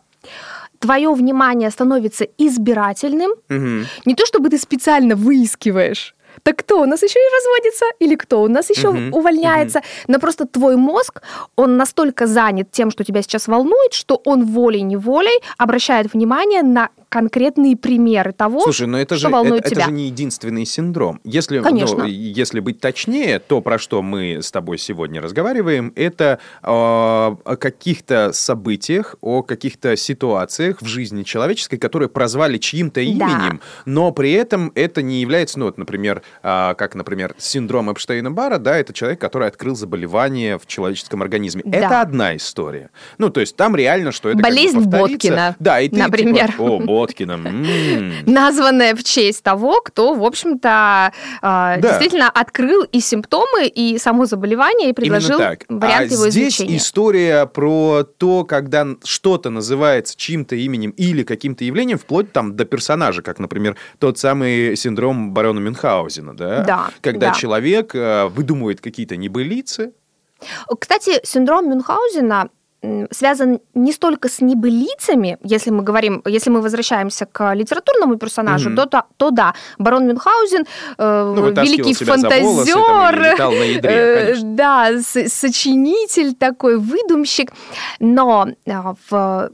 Твое 0.84 1.10
внимание 1.14 1.70
становится 1.70 2.26
избирательным, 2.38 3.30
Мгм. 3.48 3.86
Не 4.04 4.14
то 4.14 4.26
чтобы 4.26 4.50
ты 4.50 4.58
специально 4.58 5.16
выискиваешь, 5.16 6.13
так 6.42 6.56
кто 6.56 6.82
у 6.82 6.86
нас 6.86 7.02
еще 7.02 7.18
и 7.18 7.34
разводится, 7.36 7.84
или 7.98 8.14
кто 8.14 8.42
у 8.42 8.48
нас 8.48 8.70
еще 8.70 8.90
Мгм, 8.90 9.14
увольняется, 9.14 9.82
но 10.08 10.18
просто 10.18 10.46
твой 10.46 10.76
мозг, 10.76 11.22
он 11.56 11.76
настолько 11.76 12.26
занят 12.26 12.70
тем, 12.70 12.90
что 12.90 13.04
тебя 13.04 13.22
сейчас 13.22 13.48
волнует, 13.48 13.92
что 13.92 14.20
он 14.24 14.44
волей-неволей 14.44 15.40
обращает 15.58 16.12
внимание 16.12 16.62
на 16.62 16.90
конкретные 17.14 17.76
примеры 17.76 18.32
того, 18.32 18.62
Слушай, 18.62 18.88
но 18.88 18.98
это 18.98 19.14
что 19.14 19.28
же, 19.28 19.32
волнует 19.32 19.60
это, 19.60 19.68
это 19.68 19.74
тебя. 19.76 19.84
же 19.84 19.92
не 19.92 20.06
единственный 20.06 20.66
синдром. 20.66 21.20
Если, 21.22 21.58
ну, 21.58 21.64
Конечно. 21.64 22.02
если 22.02 22.58
быть 22.58 22.80
точнее, 22.80 23.38
то, 23.38 23.60
про 23.60 23.78
что 23.78 24.02
мы 24.02 24.42
с 24.42 24.50
тобой 24.50 24.78
сегодня 24.78 25.20
разговариваем, 25.22 25.92
это 25.94 26.40
э, 26.60 26.66
о 26.66 27.56
каких-то 27.56 28.32
событиях, 28.32 29.14
о 29.20 29.44
каких-то 29.44 29.96
ситуациях 29.96 30.82
в 30.82 30.86
жизни 30.86 31.22
человеческой, 31.22 31.76
которые 31.76 32.08
прозвали 32.08 32.58
чьим-то 32.58 33.00
именем, 33.00 33.60
но 33.84 34.10
при 34.10 34.32
этом 34.32 34.72
это 34.74 35.00
не 35.00 35.20
является, 35.20 35.60
ну, 35.60 35.66
вот, 35.66 35.78
например, 35.78 36.22
как, 36.42 36.94
например, 36.94 37.34
синдром 37.38 37.90
Эпштейна-Барра, 37.90 38.58
да, 38.58 38.76
это 38.76 38.92
человек, 38.92 39.20
который 39.20 39.48
открыл 39.48 39.74
заболевание 39.76 40.58
в 40.58 40.66
человеческом 40.66 41.22
организме. 41.22 41.62
Да. 41.64 41.78
Это 41.78 42.00
одна 42.00 42.36
история. 42.36 42.90
Ну, 43.18 43.30
то 43.30 43.40
есть 43.40 43.56
там 43.56 43.74
реально, 43.76 44.12
что 44.12 44.28
это 44.28 44.38
как 44.38 44.46
бы 44.46 44.54
Болезнь 44.54 44.76
повторится. 44.82 45.12
Боткина, 45.12 45.56
Да, 45.58 45.80
и 45.80 45.88
ты 45.88 45.96
типа, 45.96 46.06
например. 46.08 46.54
о, 46.58 46.78
Боткина, 46.78 47.32
м. 47.32 48.12
названная 48.26 48.94
в 48.94 49.02
честь 49.04 49.42
того, 49.42 49.80
кто, 49.80 50.14
в 50.14 50.24
общем-то, 50.24 51.12
э, 51.42 51.80
действительно 51.80 52.30
открыл 52.30 52.84
и 52.84 53.00
симптомы, 53.00 53.66
и 53.66 53.98
само 53.98 54.26
заболевание, 54.26 54.90
и 54.90 54.92
предложил 54.92 55.38
вариант 55.38 56.10
а 56.10 56.14
его 56.14 56.28
здесь 56.28 56.54
излечения. 56.54 56.78
история 56.78 57.46
про 57.46 58.04
то, 58.04 58.44
когда 58.44 58.86
что-то 59.04 59.50
называется 59.50 60.14
чьим-то 60.16 60.56
именем 60.56 60.90
или 60.90 61.22
каким-то 61.22 61.64
явлением, 61.64 61.98
вплоть 61.98 62.32
там 62.32 62.56
до 62.56 62.64
персонажа, 62.64 63.22
как, 63.22 63.38
например, 63.38 63.76
тот 63.98 64.18
самый 64.18 64.76
синдром 64.76 65.32
барона 65.32 65.58
Мюнхгаузена, 65.60 66.13
да? 66.22 66.64
Да, 66.64 66.90
Когда 67.00 67.28
да. 67.28 67.34
человек 67.34 67.94
э, 67.94 68.26
выдумывает 68.26 68.80
какие-то 68.80 69.16
небылицы. 69.16 69.92
Кстати, 70.78 71.20
синдром 71.24 71.70
Мюнхгаузена 71.70 72.48
связан 73.10 73.60
не 73.74 73.92
столько 73.92 74.28
с 74.28 74.40
небылицами, 74.40 75.38
если 75.42 75.70
мы 75.70 75.82
говорим, 75.82 76.22
если 76.26 76.50
мы 76.50 76.60
возвращаемся 76.60 77.26
к 77.26 77.54
литературному 77.54 78.16
персонажу, 78.16 78.68
Мгм. 78.70 78.76
то, 78.76 78.86
то, 78.86 79.02
то 79.16 79.30
да, 79.30 79.54
барон 79.78 80.06
Мюнхгаузен, 80.06 80.66
э, 80.98 81.34
Ну, 81.36 81.50
великий 81.50 81.94
за 81.94 82.04
волосы 82.04 82.04
там, 82.04 82.20
фантазер, 82.20 83.38
на 83.38 83.64
ядре, 83.64 83.90
э, 83.92 84.34
да, 84.42 84.90
сочинитель 85.02 86.34
такой, 86.34 86.78
выдумщик, 86.78 87.52
но 88.00 88.48
а, 88.66 88.94
в 89.08 89.50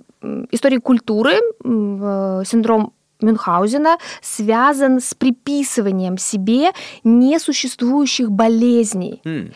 истории 0.50 0.78
культуры 0.78 1.34
э, 1.64 2.42
синдром 2.44 2.92
Мюнхгаузена 3.22 3.96
связан 4.22 5.00
с 5.00 5.14
приписыванием 5.14 6.18
себе 6.18 6.70
несуществующих 7.04 8.30
болезней. 8.30 9.20
М. 9.24 9.52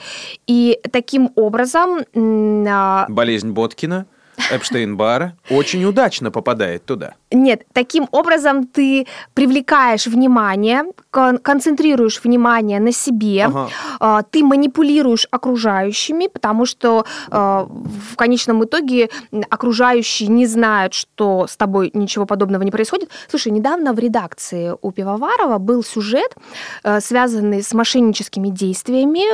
И 0.46 0.80
таким 0.92 1.30
образом 1.34 2.00
а, 2.14 3.06
Болезнь 3.08 3.50
Боткина, 3.50 4.06
Эпштейн-Барра 4.50 5.32
очень 5.50 5.84
удачно 5.84 6.30
попадает 6.30 6.84
туда. 6.84 7.14
Нет, 7.34 7.62
таким 7.72 8.06
образом 8.12 8.66
ты 8.66 9.06
привлекаешь 9.34 10.06
внимание, 10.06 10.84
кон- 11.10 11.38
концентрируешь 11.38 12.20
внимание 12.24 12.80
на 12.80 12.92
себе, 12.92 13.44
Ага. 13.46 13.68
а, 14.00 14.22
ты 14.22 14.44
манипулируешь 14.44 15.26
окружающими, 15.30 16.28
потому 16.28 16.64
что 16.66 17.04
а, 17.30 17.66
в 18.12 18.16
конечном 18.16 18.64
итоге 18.64 19.08
окружающие 19.50 20.28
не 20.28 20.46
знают, 20.46 20.94
что 20.94 21.46
с 21.48 21.56
тобой 21.56 21.90
ничего 21.94 22.26
подобного 22.26 22.62
не 22.62 22.70
происходит. 22.70 23.10
Слушай, 23.28 23.52
недавно 23.52 23.92
в 23.92 23.98
редакции 23.98 24.72
у 24.80 24.90
Пивоварова 24.92 25.58
был 25.58 25.82
сюжет, 25.82 26.34
э, 26.84 27.00
связанный 27.00 27.62
с 27.62 27.72
мошенническими 27.74 28.48
действиями 28.48 29.24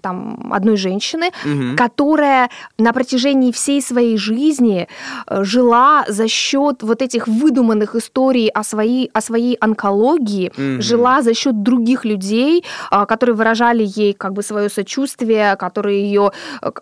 там, 0.00 0.52
одной 0.52 0.76
женщины, 0.76 1.30
Мгм. 1.44 1.76
которая 1.76 2.48
на 2.78 2.92
протяжении 2.92 3.50
всей 3.52 3.82
своей 3.82 4.16
жизни 4.16 4.86
э, 5.26 5.44
жила 5.44 6.04
за 6.08 6.28
счет 6.28 6.82
вот 6.82 7.02
этих 7.02 7.26
выдуманных 7.40 7.94
историй 7.96 8.48
о 8.48 8.62
своей, 8.62 9.10
о 9.14 9.20
своей 9.20 9.56
онкологии, 9.60 10.50
Мгм. 10.56 10.82
жила 10.82 11.22
за 11.22 11.34
счет 11.34 11.62
других 11.62 12.04
людей, 12.04 12.64
а, 12.90 13.06
которые 13.06 13.34
выражали 13.36 13.84
ей 13.84 14.12
как 14.12 14.32
бы 14.32 14.42
свое 14.42 14.68
сочувствие, 14.68 15.56
которые 15.56 16.02
ее, 16.02 16.32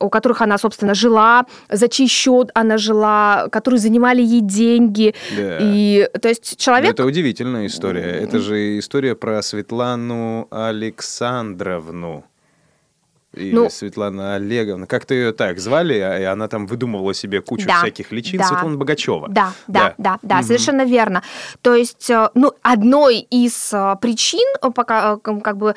у 0.01 0.09
которых 0.09 0.43
она, 0.43 0.59
собственно, 0.59 0.95
жила, 0.95 1.45
за 1.71 1.89
чей 1.89 2.09
счет 2.09 2.51
она 2.55 2.79
жила, 2.79 3.49
которые 3.51 3.79
занимали 3.81 4.23
ей 4.23 4.41
деньги. 4.41 5.15
Да. 5.37 5.59
И, 5.61 6.09
то 6.21 6.29
есть 6.29 6.55
Ну, 6.59 6.63
человек... 6.65 6.91
Это 6.91 7.05
удивительная 7.05 7.67
история. 7.67 8.21
Это 8.23 8.39
же 8.41 8.79
история 8.79 9.15
про 9.15 9.43
Светлану 9.43 10.49
Александровну. 10.51 12.25
Или 13.35 13.55
Ну- 13.55 13.71
Светлана 13.71 14.35
Олеговна. 14.35 14.87
Как-то 14.87 15.15
ее 15.15 15.33
так 15.33 15.61
звали, 15.61 15.95
а- 15.99 16.19
и 16.19 16.25
она 16.25 16.49
там 16.49 16.67
выдумывала 16.67 17.15
себе 17.15 17.41
кучу 17.41 17.67
Да, 17.67 17.79
всяких 17.79 18.11
личин. 18.11 18.39
да. 18.41 18.45
Светлана 18.47 18.77
Богачева. 18.77 19.29
Да, 19.29 19.53
да, 19.69 19.95
да, 19.99 20.19
да, 20.23 20.37
Мгм. 20.37 20.45
совершенно 20.45 20.85
верно. 20.85 21.23
То 21.63 21.75
есть, 21.77 22.11
э, 22.11 22.29
ну, 22.35 22.53
одной 22.63 23.19
из 23.19 23.73
э, 23.73 23.97
причин, 24.01 24.47
э, 24.63 24.71
пока, 24.75 25.17
как 25.19 25.57
бы, 25.59 25.75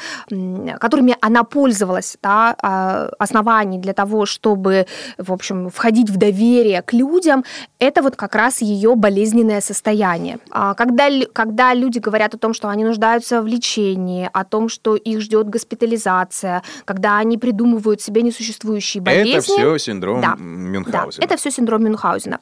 которыми 0.79 1.15
она 1.21 1.43
пользовалась, 1.43 2.17
да, 2.23 2.55
а, 2.61 3.09
оснований 3.19 3.77
для 3.77 3.93
того, 3.93 4.25
чтобы, 4.25 4.87
в 5.17 5.31
общем, 5.31 5.69
входить 5.69 6.09
в 6.09 6.17
доверие 6.17 6.81
к 6.81 6.91
людям, 6.93 7.43
это 7.79 8.01
вот 8.01 8.15
как 8.15 8.35
раз 8.35 8.61
ее 8.61 8.95
болезненное 8.95 9.61
состояние. 9.61 10.39
А 10.51 10.73
Когда, 10.73 11.07
когда 11.33 11.73
люди 11.75 11.99
говорят 11.99 12.33
о 12.33 12.37
том, 12.37 12.53
что 12.53 12.67
они 12.69 12.83
нуждаются 12.83 13.41
в 13.41 13.47
лечении, 13.47 14.27
о 14.33 14.43
том, 14.43 14.69
что 14.69 14.95
их 14.95 15.21
ждет 15.21 15.49
госпитализация, 15.49 16.63
когда 16.85 17.17
они 17.17 17.37
придумывают 17.43 18.01
себе 18.01 18.21
несуществующие 18.21 19.03
болезни, 19.03 19.33
Это 19.33 19.41
все 19.41 19.77
синдром 19.77 20.21
Да. 20.21 20.35
Мюнхгаузена. 20.37 21.19
да, 21.19 21.25
это 21.25 21.35
все 21.37 21.51
синдром 21.51 21.83
Мюнхгаузена. 21.83 22.39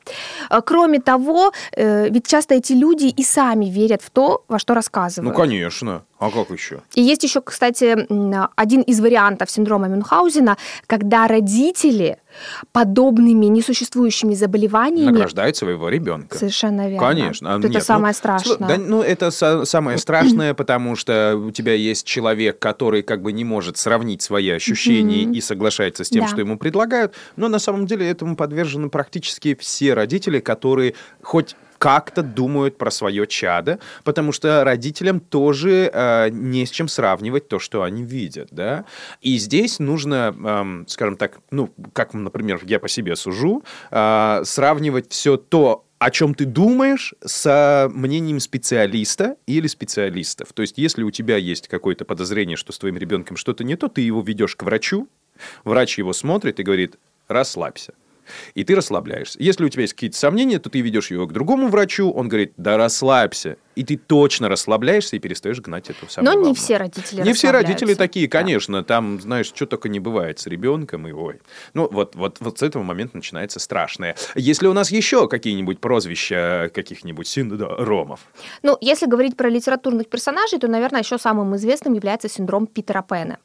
Э, 0.52 0.62
Кроме 0.64 1.00
того, 1.00 1.52
э, 1.76 2.10
ведь 2.10 2.28
часто 2.28 2.54
эти 2.54 2.74
люди 2.74 3.06
и 3.08 3.24
сами 3.24 3.66
верят 3.66 4.02
в 4.04 4.10
то, 4.12 4.44
во 4.48 4.60
что 4.60 4.74
Ну, 4.74 4.76
рассказывают. 4.76 5.36
конечно. 5.36 6.04
А 6.22 6.30
как 6.30 6.52
еще? 6.52 6.82
И 6.94 7.02
есть 7.02 7.24
еще, 7.24 7.42
кстати, 7.42 7.98
один 8.56 8.82
из 8.84 9.00
вариантов 9.00 9.50
синдрома 9.50 9.88
Мюнхгаузена, 9.88 10.56
когда 10.86 11.28
родители 11.28 12.20
подобными 12.72 13.48
несуществующими 13.48 14.36
заболеваниями... 14.36 15.10
Награждает 15.10 15.56
своего 15.56 15.90
ребенка. 15.90 16.38
Совершенно 16.38 16.88
верно. 16.88 17.08
Конечно. 17.08 17.56
А, 17.56 17.58
Это 17.58 17.70
нет, 17.70 17.84
самое 17.84 18.12
ну, 18.14 18.18
страшное. 18.18 18.58
да, 18.70 18.78
ну, 18.78 19.02
это 19.02 19.30
са- 19.30 19.66
самое 19.66 19.98
страшное, 19.98 20.54
потому 20.54 20.96
что 20.96 21.36
у 21.44 21.50
тебя 21.50 21.74
есть 21.74 22.06
человек, 22.06 22.60
который 22.60 23.02
как 23.02 23.24
бы 23.24 23.32
не 23.32 23.44
может 23.44 23.78
сравнить 23.78 24.22
свои 24.22 24.50
ощущения 24.52 25.24
и 25.24 25.42
соглашается 25.42 26.04
с 26.04 26.10
тем, 26.10 26.22
Да. 26.22 26.28
что 26.28 26.42
ему 26.42 26.60
предлагают. 26.60 27.16
Но 27.36 27.48
на 27.48 27.58
самом 27.58 27.88
деле 27.88 28.08
этому 28.08 28.36
подвержены 28.36 28.90
практически 28.90 29.56
все 29.56 29.96
родители, 29.96 30.40
которые 30.40 30.94
хоть 31.24 31.56
как-то 31.82 32.22
думают 32.22 32.78
про 32.78 32.92
свое 32.92 33.26
чадо, 33.26 33.80
потому 34.04 34.32
что 34.32 34.64
родителям 34.64 35.20
тоже 35.20 35.90
э, 35.92 36.30
не 36.30 36.68
с 36.68 36.70
чем 36.70 36.88
сравнивать 36.88 37.48
то, 37.48 37.58
что 37.58 37.82
они 37.82 38.04
видят, 38.04 38.50
да. 38.52 38.86
И 39.20 39.40
здесь 39.40 39.80
нужно, 39.80 40.36
эм, 40.38 40.86
скажем 40.88 41.18
так, 41.18 41.40
ну, 41.50 41.74
как, 41.94 42.14
например, 42.14 42.60
я 42.66 42.80
по 42.80 42.88
себе 42.88 43.16
сужу, 43.16 43.64
э, 43.90 44.42
сравнивать 44.46 45.10
все 45.10 45.38
то, 45.38 45.84
о 45.98 46.12
чем 46.12 46.36
ты 46.36 46.46
думаешь, 46.46 47.16
с 47.26 47.48
э, 47.48 47.90
мнением 47.92 48.40
специалиста 48.40 49.38
или 49.48 49.66
специалистов. 49.66 50.54
То 50.54 50.62
есть, 50.62 50.78
если 50.78 51.02
у 51.02 51.10
тебя 51.10 51.38
есть 51.38 51.68
какое-то 51.68 52.06
подозрение, 52.06 52.58
что 52.58 52.74
с 52.74 52.78
твоим 52.78 52.98
ребенком 52.98 53.38
что-то 53.38 53.64
не 53.64 53.76
то, 53.76 53.88
ты 53.88 54.02
его 54.02 54.22
ведешь 54.22 54.56
к 54.56 54.62
врачу, 54.62 55.08
врач 55.64 55.98
его 55.98 56.14
смотрит 56.14 56.60
и 56.60 56.64
говорит, 56.64 56.98
расслабься. 57.28 57.94
И 58.56 58.64
ты 58.64 58.76
расслабляешься. 58.76 59.38
Если 59.42 59.64
у 59.64 59.70
тебя 59.70 59.82
есть 59.84 59.94
какие-то 59.94 60.18
сомнения, 60.18 60.60
то 60.60 60.70
ты 60.70 60.82
ведешь 60.82 61.12
его 61.12 61.28
к 61.28 61.34
другому 61.34 61.68
врачу, 61.68 62.12
он 62.12 62.28
говорит, 62.28 62.54
да 62.58 62.78
расслабься. 62.78 63.58
И 63.76 63.84
ты 63.86 63.96
точно 63.96 64.50
расслабляешься 64.50 65.16
и 65.16 65.20
перестаешь 65.20 65.62
гнать 65.62 65.90
эту 65.90 66.08
самую 66.10 66.34
Но 66.36 66.48
не 66.48 66.54
все 66.54 66.76
родители 66.78 67.22
Не 67.22 67.32
все 67.34 67.52
родители 67.52 67.94
такие, 67.94 68.28
Да. 68.28 68.40
конечно. 68.40 68.84
Там, 68.84 69.22
знаешь, 69.22 69.46
что 69.48 69.66
только 69.66 69.88
не 69.88 70.00
бывает 70.02 70.40
с 70.40 70.48
ребенком 70.48 71.08
и 71.08 71.14
ой. 71.14 71.40
Ну, 71.74 71.88
вот, 71.90 72.16
вот, 72.16 72.38
вот 72.42 72.60
с 72.60 72.64
этого 72.64 72.84
момента 72.84 73.16
начинается 73.16 73.60
страшное. 73.60 74.16
Если 74.36 74.68
у 74.68 74.74
нас 74.74 74.92
еще 74.92 75.28
какие-нибудь 75.30 75.80
прозвища 75.80 76.70
каких-нибудь 76.74 77.28
синдромов. 77.28 78.20
Ну, 78.62 78.78
если 78.82 79.06
говорить 79.06 79.38
про 79.38 79.50
литературных 79.50 80.10
персонажей, 80.10 80.60
то, 80.60 80.68
наверное, 80.68 81.02
еще 81.02 81.18
самым 81.18 81.56
известным 81.56 81.94
является 81.94 82.28
синдром 82.28 82.68
Питера 82.68 83.02
Пэна. 83.02 83.38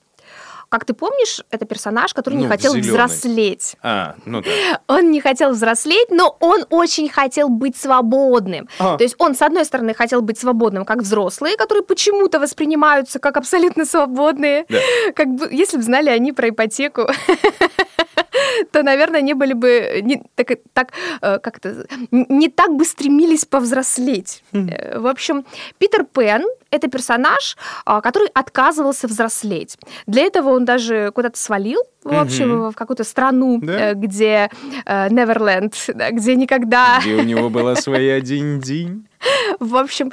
Как 0.69 0.85
ты 0.85 0.95
помнишь, 0.95 1.43
это 1.51 1.65
персонаж, 1.65 2.13
который 2.13 2.35
не 2.35 2.45
Ну, 2.45 2.49
хотел 2.51 2.73
зелёный. 2.73 2.91
взрослеть. 2.91 3.77
А, 3.83 4.17
ну 4.25 4.43
да. 4.43 4.51
Он 4.89 5.11
не 5.13 5.21
хотел 5.21 5.51
взрослеть, 5.51 6.11
но 6.11 6.37
он 6.41 6.65
очень 6.71 7.09
хотел 7.09 7.49
быть 7.49 7.77
свободным. 7.77 8.69
А. 8.79 8.97
То 8.97 9.05
есть 9.05 9.15
он, 9.19 9.35
с 9.37 9.43
одной 9.43 9.65
стороны, 9.65 9.95
хотел 9.95 10.23
быть 10.23 10.39
свободным, 10.39 10.85
как 10.85 10.99
взрослые, 10.99 11.57
которые 11.57 11.85
почему-то 11.85 12.41
воспринимаются 12.41 13.19
как 13.21 13.37
абсолютно 13.37 13.85
свободные. 13.85 14.67
Да. 14.69 14.79
Как 15.15 15.29
бы, 15.29 15.49
если 15.53 15.77
бы 15.77 15.83
знали 15.85 16.11
они 16.11 16.33
про 16.33 16.49
ипотеку, 16.49 17.07
то, 18.73 18.83
наверное, 18.83 19.21
не 19.21 19.35
были 19.35 19.53
бы 19.55 20.01
не, 20.03 20.23
так, 20.35 20.49
так, 20.73 20.93
э, 21.23 21.39
как 21.39 21.59
это, 21.59 21.87
н- 22.13 22.27
не 22.29 22.49
так 22.49 22.71
бы 22.75 22.85
стремились 22.85 23.45
повзрослеть. 23.45 24.43
Э, 24.53 24.99
В 24.99 25.07
общем, 25.07 25.45
Питер 25.79 26.05
Пен— 26.05 26.45
это 26.71 26.89
персонаж, 26.89 27.57
а, 27.85 28.01
который 28.01 28.29
отказывался 28.35 29.07
взрослеть. 29.07 29.79
Для 30.07 30.23
этого 30.25 30.51
он 30.51 30.65
даже 30.65 31.11
куда-то 31.15 31.39
свалил, 31.39 31.81
в 32.07 32.21
общем, 32.21 32.49
Мгм. 32.49 32.71
в 32.71 32.75
какую-то 32.75 33.05
страну, 33.05 33.59
Да. 33.63 33.91
э, 33.91 33.95
где 33.95 34.49
э, 34.87 35.09
Неверленд, 35.11 35.75
да, 35.95 36.11
где 36.11 36.37
никогда, 36.37 36.99
Где 37.01 37.15
у 37.17 37.23
него 37.23 37.51
была 37.51 37.75
своя 37.77 38.21
день-день. 38.21 39.07
в 39.61 39.75
общем, 39.77 40.13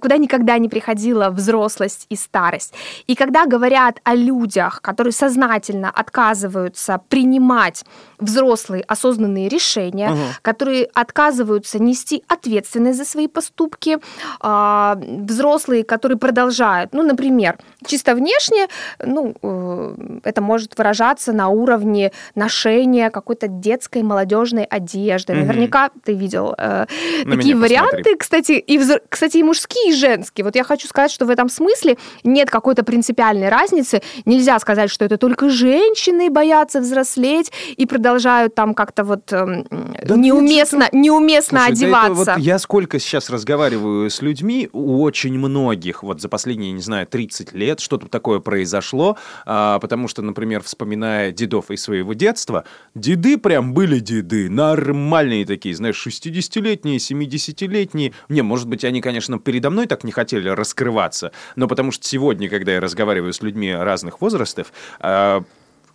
куда 0.00 0.16
никогда 0.16 0.58
не 0.58 0.68
приходила 0.68 1.28
взрослость 1.30 2.06
и 2.08 2.16
старость. 2.16 2.74
И 3.06 3.14
когда 3.14 3.46
говорят 3.46 4.00
о 4.04 4.14
людях, 4.16 4.80
которые 4.82 5.12
сознательно 5.12 5.90
отказываются 5.90 6.98
принимать 7.08 7.84
взрослые 8.18 8.82
осознанные 8.88 9.48
решения, 9.48 10.08
Ага. 10.08 10.18
которые 10.42 10.84
отказываются 10.94 11.78
нести 11.78 12.24
ответственность 12.26 12.98
за 12.98 13.04
свои 13.04 13.28
поступки, 13.28 13.98
а, 14.40 14.96
взрослые, 15.28 15.84
которые 15.84 16.18
продолжают, 16.18 16.94
ну, 16.94 17.02
например, 17.02 17.58
чисто 17.86 18.14
внешне, 18.14 18.66
ну, 19.04 19.34
э, 19.42 19.94
это 20.24 20.40
может 20.40 20.76
выражаться 20.78 21.11
на 21.32 21.48
уровне 21.48 22.12
ношения 22.34 23.10
какой-то 23.10 23.48
детской 23.48 24.02
молодежной 24.02 24.64
одежды. 24.64 25.34
Мгм. 25.34 25.46
Наверняка 25.46 25.90
ты 26.04 26.12
видел 26.14 26.54
э, 26.56 26.86
На 27.24 27.36
такие 27.36 27.54
посмотри. 27.54 27.58
варианты, 27.76 28.16
кстати, 28.16 28.52
и, 28.52 28.78
взро- 28.78 29.00
кстати, 29.08 29.38
и 29.38 29.42
мужские, 29.42 29.90
и 29.90 29.94
женские. 29.94 30.44
Вот 30.44 30.56
я 30.56 30.64
хочу 30.64 30.88
сказать, 30.88 31.10
что 31.10 31.26
в 31.26 31.30
этом 31.30 31.48
смысле 31.48 31.96
нет 32.24 32.50
какой-то 32.50 32.82
принципиальной 32.84 33.48
разницы. 33.48 34.02
Нельзя 34.24 34.58
сказать, 34.58 34.90
что 34.90 35.04
это 35.04 35.16
только 35.18 35.48
женщины 35.48 36.30
боятся 36.30 36.80
взрослеть 36.80 37.52
и 37.76 37.86
продолжают 37.86 38.54
там 38.54 38.74
как-то 38.74 39.04
вот 39.04 39.32
эм, 39.32 39.66
Да 40.04 40.16
неуместно, 40.16 40.88
неуместно 40.92 41.60
Слушай, 41.66 41.80
да 41.90 42.02
одеваться. 42.06 42.32
вот 42.34 42.38
я 42.42 42.58
сколько 42.58 42.98
сейчас 42.98 43.30
разговариваю 43.30 44.08
с 44.10 44.22
людьми, 44.22 44.68
у 44.72 45.02
очень 45.02 45.38
многих 45.38 46.02
вот 46.02 46.20
за 46.20 46.28
последние, 46.28 46.72
не 46.72 46.80
знаю, 46.82 47.06
30 47.06 47.52
лет 47.52 47.80
что-то 47.80 48.08
такое 48.08 48.38
произошло, 48.40 49.16
а, 49.46 49.78
потому 49.78 50.08
что, 50.08 50.22
например, 50.22 50.62
вспоминая 51.02 51.32
дедов 51.32 51.70
из 51.70 51.82
своего 51.82 52.14
детства, 52.14 52.64
деды 52.94 53.36
прям 53.38 53.74
были 53.74 53.98
деды, 53.98 54.48
нормальные 54.48 55.44
такие, 55.44 55.74
знаешь, 55.74 56.06
60-летние, 56.06 56.98
70-летние. 56.98 58.12
Не, 58.28 58.42
может 58.42 58.68
быть, 58.68 58.84
они, 58.84 59.00
конечно, 59.00 59.38
передо 59.38 59.70
мной 59.70 59.86
так 59.86 60.04
не 60.04 60.12
хотели 60.12 60.48
раскрываться, 60.48 61.32
но 61.56 61.66
потому 61.66 61.90
что 61.92 62.06
сегодня, 62.06 62.48
когда 62.48 62.72
я 62.72 62.80
разговариваю 62.80 63.32
с 63.32 63.42
людьми 63.42 63.74
разных 63.74 64.20
возрастов, 64.20 64.72
а, 65.00 65.42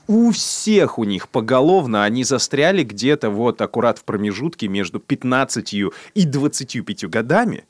у 0.07 0.31
всех 0.31 0.99
у 0.99 1.03
них 1.03 1.29
поголовно 1.29 2.03
они 2.03 2.23
застряли 2.23 2.83
где-то 2.83 3.29
вот 3.29 3.61
аккурат 3.61 3.99
в 3.99 4.03
промежутке 4.03 4.67
между 4.67 4.99
15 4.99 5.73
и 6.15 6.25
25 6.25 7.09
годами. 7.09 7.65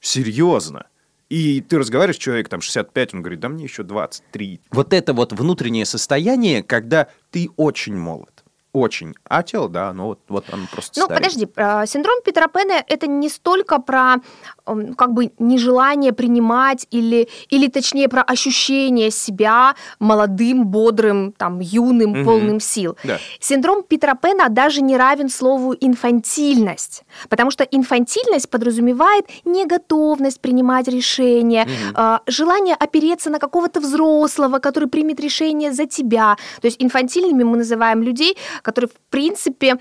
Серьезно. 0.00 0.86
И 1.34 1.60
ты 1.62 1.78
разговариваешь 1.78 2.14
с 2.14 2.20
человеком, 2.20 2.50
там, 2.50 2.60
65, 2.60 3.14
он 3.14 3.22
говорит, 3.22 3.40
да 3.40 3.48
мне 3.48 3.64
еще 3.64 3.82
23. 3.82 4.60
Вот 4.70 4.92
это 4.92 5.12
вот 5.14 5.32
внутреннее 5.32 5.84
состояние, 5.84 6.62
когда 6.62 7.08
ты 7.32 7.48
очень 7.56 7.96
молод. 7.96 8.44
Очень. 8.72 9.14
А 9.24 9.42
тело, 9.42 9.68
да, 9.68 9.88
оно 9.88 10.06
вот, 10.06 10.20
вот 10.28 10.44
оно 10.52 10.66
просто 10.70 11.00
Ну, 11.00 11.06
стареет. 11.06 11.22
подожди, 11.24 11.48
э, 11.56 11.86
синдром 11.86 12.20
Питера 12.24 12.46
Пэна 12.46 12.84
это 12.86 13.08
не 13.08 13.28
столько 13.28 13.80
про 13.80 14.16
как 14.96 15.12
бы 15.12 15.30
нежелание 15.38 16.12
принимать 16.12 16.86
или, 16.90 17.28
или 17.50 17.68
точнее 17.68 18.08
про 18.08 18.22
ощущение 18.22 19.10
себя 19.10 19.74
молодым, 19.98 20.66
бодрым, 20.66 21.32
там, 21.32 21.60
юным, 21.60 22.10
Мгм. 22.10 22.24
полным 22.24 22.60
сил. 22.60 22.96
Да. 23.04 23.18
Синдром 23.40 23.82
Питера 23.82 24.14
Пэна 24.14 24.48
даже 24.48 24.80
не 24.82 24.96
равен 24.96 25.28
слову 25.28 25.74
инфантильность, 25.78 27.04
потому 27.28 27.50
что 27.50 27.64
инфантильность 27.64 28.48
подразумевает 28.50 29.26
неготовность 29.44 30.40
принимать 30.40 30.88
решения, 30.88 31.66
э, 31.96 32.18
желание 32.26 32.74
опереться 32.74 33.30
на 33.30 33.38
какого-то 33.38 33.80
взрослого, 33.80 34.58
который 34.58 34.88
примет 34.88 35.20
решение 35.20 35.72
за 35.72 35.86
тебя. 35.86 36.36
То 36.60 36.66
есть 36.66 36.82
инфантильными 36.82 37.44
мы 37.44 37.58
называем 37.58 38.02
людей, 38.02 38.36
которые, 38.62 38.88
в 38.88 39.10
принципе, 39.10 39.76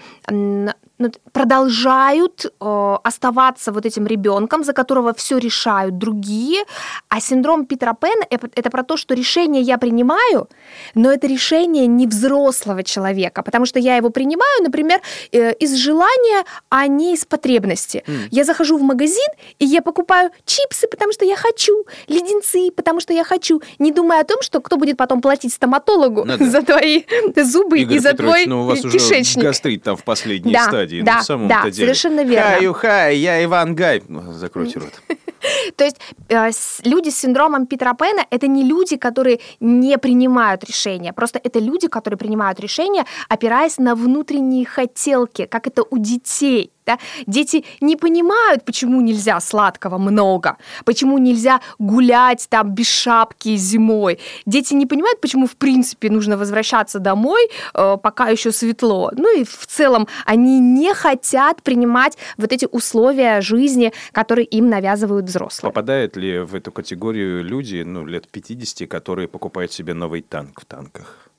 продолжают 1.31 2.45
э, 2.45 2.95
оставаться 3.03 3.71
вот 3.71 3.85
этим 3.85 4.07
ребенком, 4.07 4.63
за 4.63 4.73
которого 4.73 5.13
все 5.13 5.37
решают 5.37 5.97
другие. 5.97 6.63
А 7.09 7.19
синдром 7.19 7.65
Питера 7.65 7.93
Пэна 7.93 8.23
это, 8.29 8.49
это 8.55 8.69
про 8.69 8.83
то, 8.83 8.97
что 8.97 9.13
решение 9.13 9.61
я 9.61 9.77
принимаю, 9.77 10.47
но 10.95 11.11
это 11.11 11.27
решение 11.27 11.87
не 11.87 12.07
взрослого 12.07 12.83
человека, 12.83 13.43
потому 13.43 13.65
что 13.65 13.79
я 13.79 13.97
его 13.97 14.09
принимаю, 14.09 14.63
например, 14.63 14.99
э, 15.31 15.53
из 15.53 15.75
желания, 15.75 16.43
а 16.69 16.87
не 16.87 17.13
из 17.13 17.25
потребности. 17.25 18.03
Я 18.31 18.43
захожу 18.43 18.77
в 18.77 18.81
магазин 18.81 19.27
и 19.59 19.65
я 19.65 19.81
покупаю 19.81 20.31
чипсы, 20.45 20.87
потому 20.87 21.11
что 21.13 21.25
я 21.25 21.35
хочу, 21.35 21.85
леденцы, 22.07 22.71
потому 22.75 22.99
что 22.99 23.13
я 23.13 23.23
хочу, 23.23 23.61
не 23.79 23.91
думая 23.91 24.21
о 24.21 24.23
том, 24.23 24.41
что 24.41 24.59
кто 24.61 24.77
будет 24.77 24.97
потом 24.97 25.21
платить 25.21 25.53
стоматологу 25.53 26.23
Ну 26.25 26.37
да. 26.37 26.45
за 26.45 26.61
твои 26.61 27.03
зубы 27.35 27.79
Игорь 27.79 27.97
и 27.97 27.99
за 27.99 28.11
Петрович, 28.11 28.33
твой 28.33 28.45
ну 28.47 28.63
у 28.63 28.65
вас 28.65 28.83
уже 28.83 28.97
кишечник. 28.97 29.43
гастрит 29.43 29.83
там 29.83 29.95
в 29.95 30.03
последней 30.03 30.53
Да, 30.53 30.65
стадии. 30.65 30.92
Да, 31.01 31.19
в 31.19 31.23
самом 31.23 31.47
да, 31.47 31.63
деле. 31.63 31.73
совершенно 31.73 32.23
верно. 32.23 32.51
Хаю, 32.51 32.73
хай, 32.73 33.17
я 33.17 33.43
Иван 33.43 33.75
Гай. 33.75 34.03
Ну, 34.07 34.31
Закройте 34.33 34.79
рот. 34.79 34.93
То 35.75 35.83
есть 35.83 35.97
э, 36.29 36.51
с- 36.51 36.81
люди 36.85 37.09
с 37.09 37.17
синдромом 37.19 37.65
Питера 37.65 37.93
Пэна 37.93 38.25
это 38.29 38.47
не 38.47 38.63
люди, 38.63 38.95
которые 38.97 39.39
не 39.59 39.97
принимают 39.97 40.63
решения. 40.63 41.13
Просто 41.13 41.39
это 41.43 41.59
люди, 41.59 41.87
которые 41.87 42.17
принимают 42.17 42.59
решения, 42.59 43.05
опираясь 43.29 43.77
на 43.77 43.95
внутренние 43.95 44.65
хотелки, 44.65 45.45
как 45.45 45.67
это 45.67 45.83
у 45.89 45.97
детей. 45.97 46.71
Да? 46.85 46.99
Дети 47.27 47.63
не 47.81 47.95
понимают, 47.95 48.65
почему 48.65 49.01
нельзя 49.01 49.39
сладкого 49.39 49.97
много, 49.97 50.57
почему 50.85 51.17
нельзя 51.17 51.61
гулять 51.79 52.47
там 52.49 52.71
без 52.71 52.87
шапки 52.87 53.55
зимой. 53.55 54.19
Дети 54.45 54.73
не 54.73 54.85
понимают, 54.85 55.21
почему 55.21 55.47
в 55.47 55.55
принципе 55.55 56.09
нужно 56.09 56.37
возвращаться 56.37 56.99
домой, 56.99 57.49
э, 57.73 57.97
пока 58.01 58.29
еще 58.29 58.51
светло. 58.51 59.11
Ну 59.15 59.39
и 59.39 59.43
в 59.43 59.65
целом 59.67 60.07
они 60.25 60.59
не 60.59 60.93
хотят 60.93 61.61
принимать 61.63 62.17
вот 62.37 62.51
эти 62.51 62.67
условия 62.71 63.41
жизни, 63.41 63.93
которые 64.11 64.45
им 64.45 64.69
навязывают 64.69 65.25
взрослые. 65.25 65.71
Попадают 65.71 66.17
ли 66.17 66.39
в 66.39 66.55
эту 66.55 66.71
категорию 66.71 67.43
люди, 67.43 67.83
ну, 67.83 68.05
лет 68.05 68.27
50, 68.27 68.89
которые 68.89 69.27
покупают 69.27 69.71
себе 69.71 69.93
новый 69.93 70.21
танк 70.21 70.61
в 70.61 70.65
танках? 70.65 71.29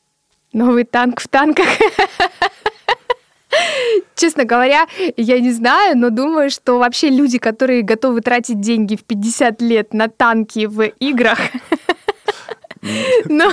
Новый 0.53 0.85
танк 0.85 1.21
в 1.21 1.29
танках. 1.29 1.67
Честно 4.15 4.45
говоря, 4.45 4.87
я 5.17 5.41
не 5.41 5.53
знаю, 5.53 5.97
но 5.97 6.11
думаю, 6.11 6.51
что 6.51 6.79
вообще 6.79 7.09
люди, 7.09 7.39
которые 7.39 7.83
готовы 7.83 8.21
тратить 8.21 8.61
деньги 8.61 8.97
в 8.97 9.05
50 9.05 9.61
лет 9.63 9.95
на 9.95 10.09
танки 10.09 10.67
в 10.67 10.83
играх, 11.01 11.39
ну, 13.25 13.51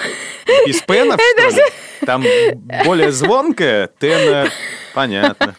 Из 0.66 0.82
пенов, 0.82 1.20
что 1.50 1.58
ли? 1.58 1.64
Там 2.06 2.24
более 2.86 3.12
звонкая, 3.12 3.90
тена, 4.00 4.48
понятно. 4.94 5.56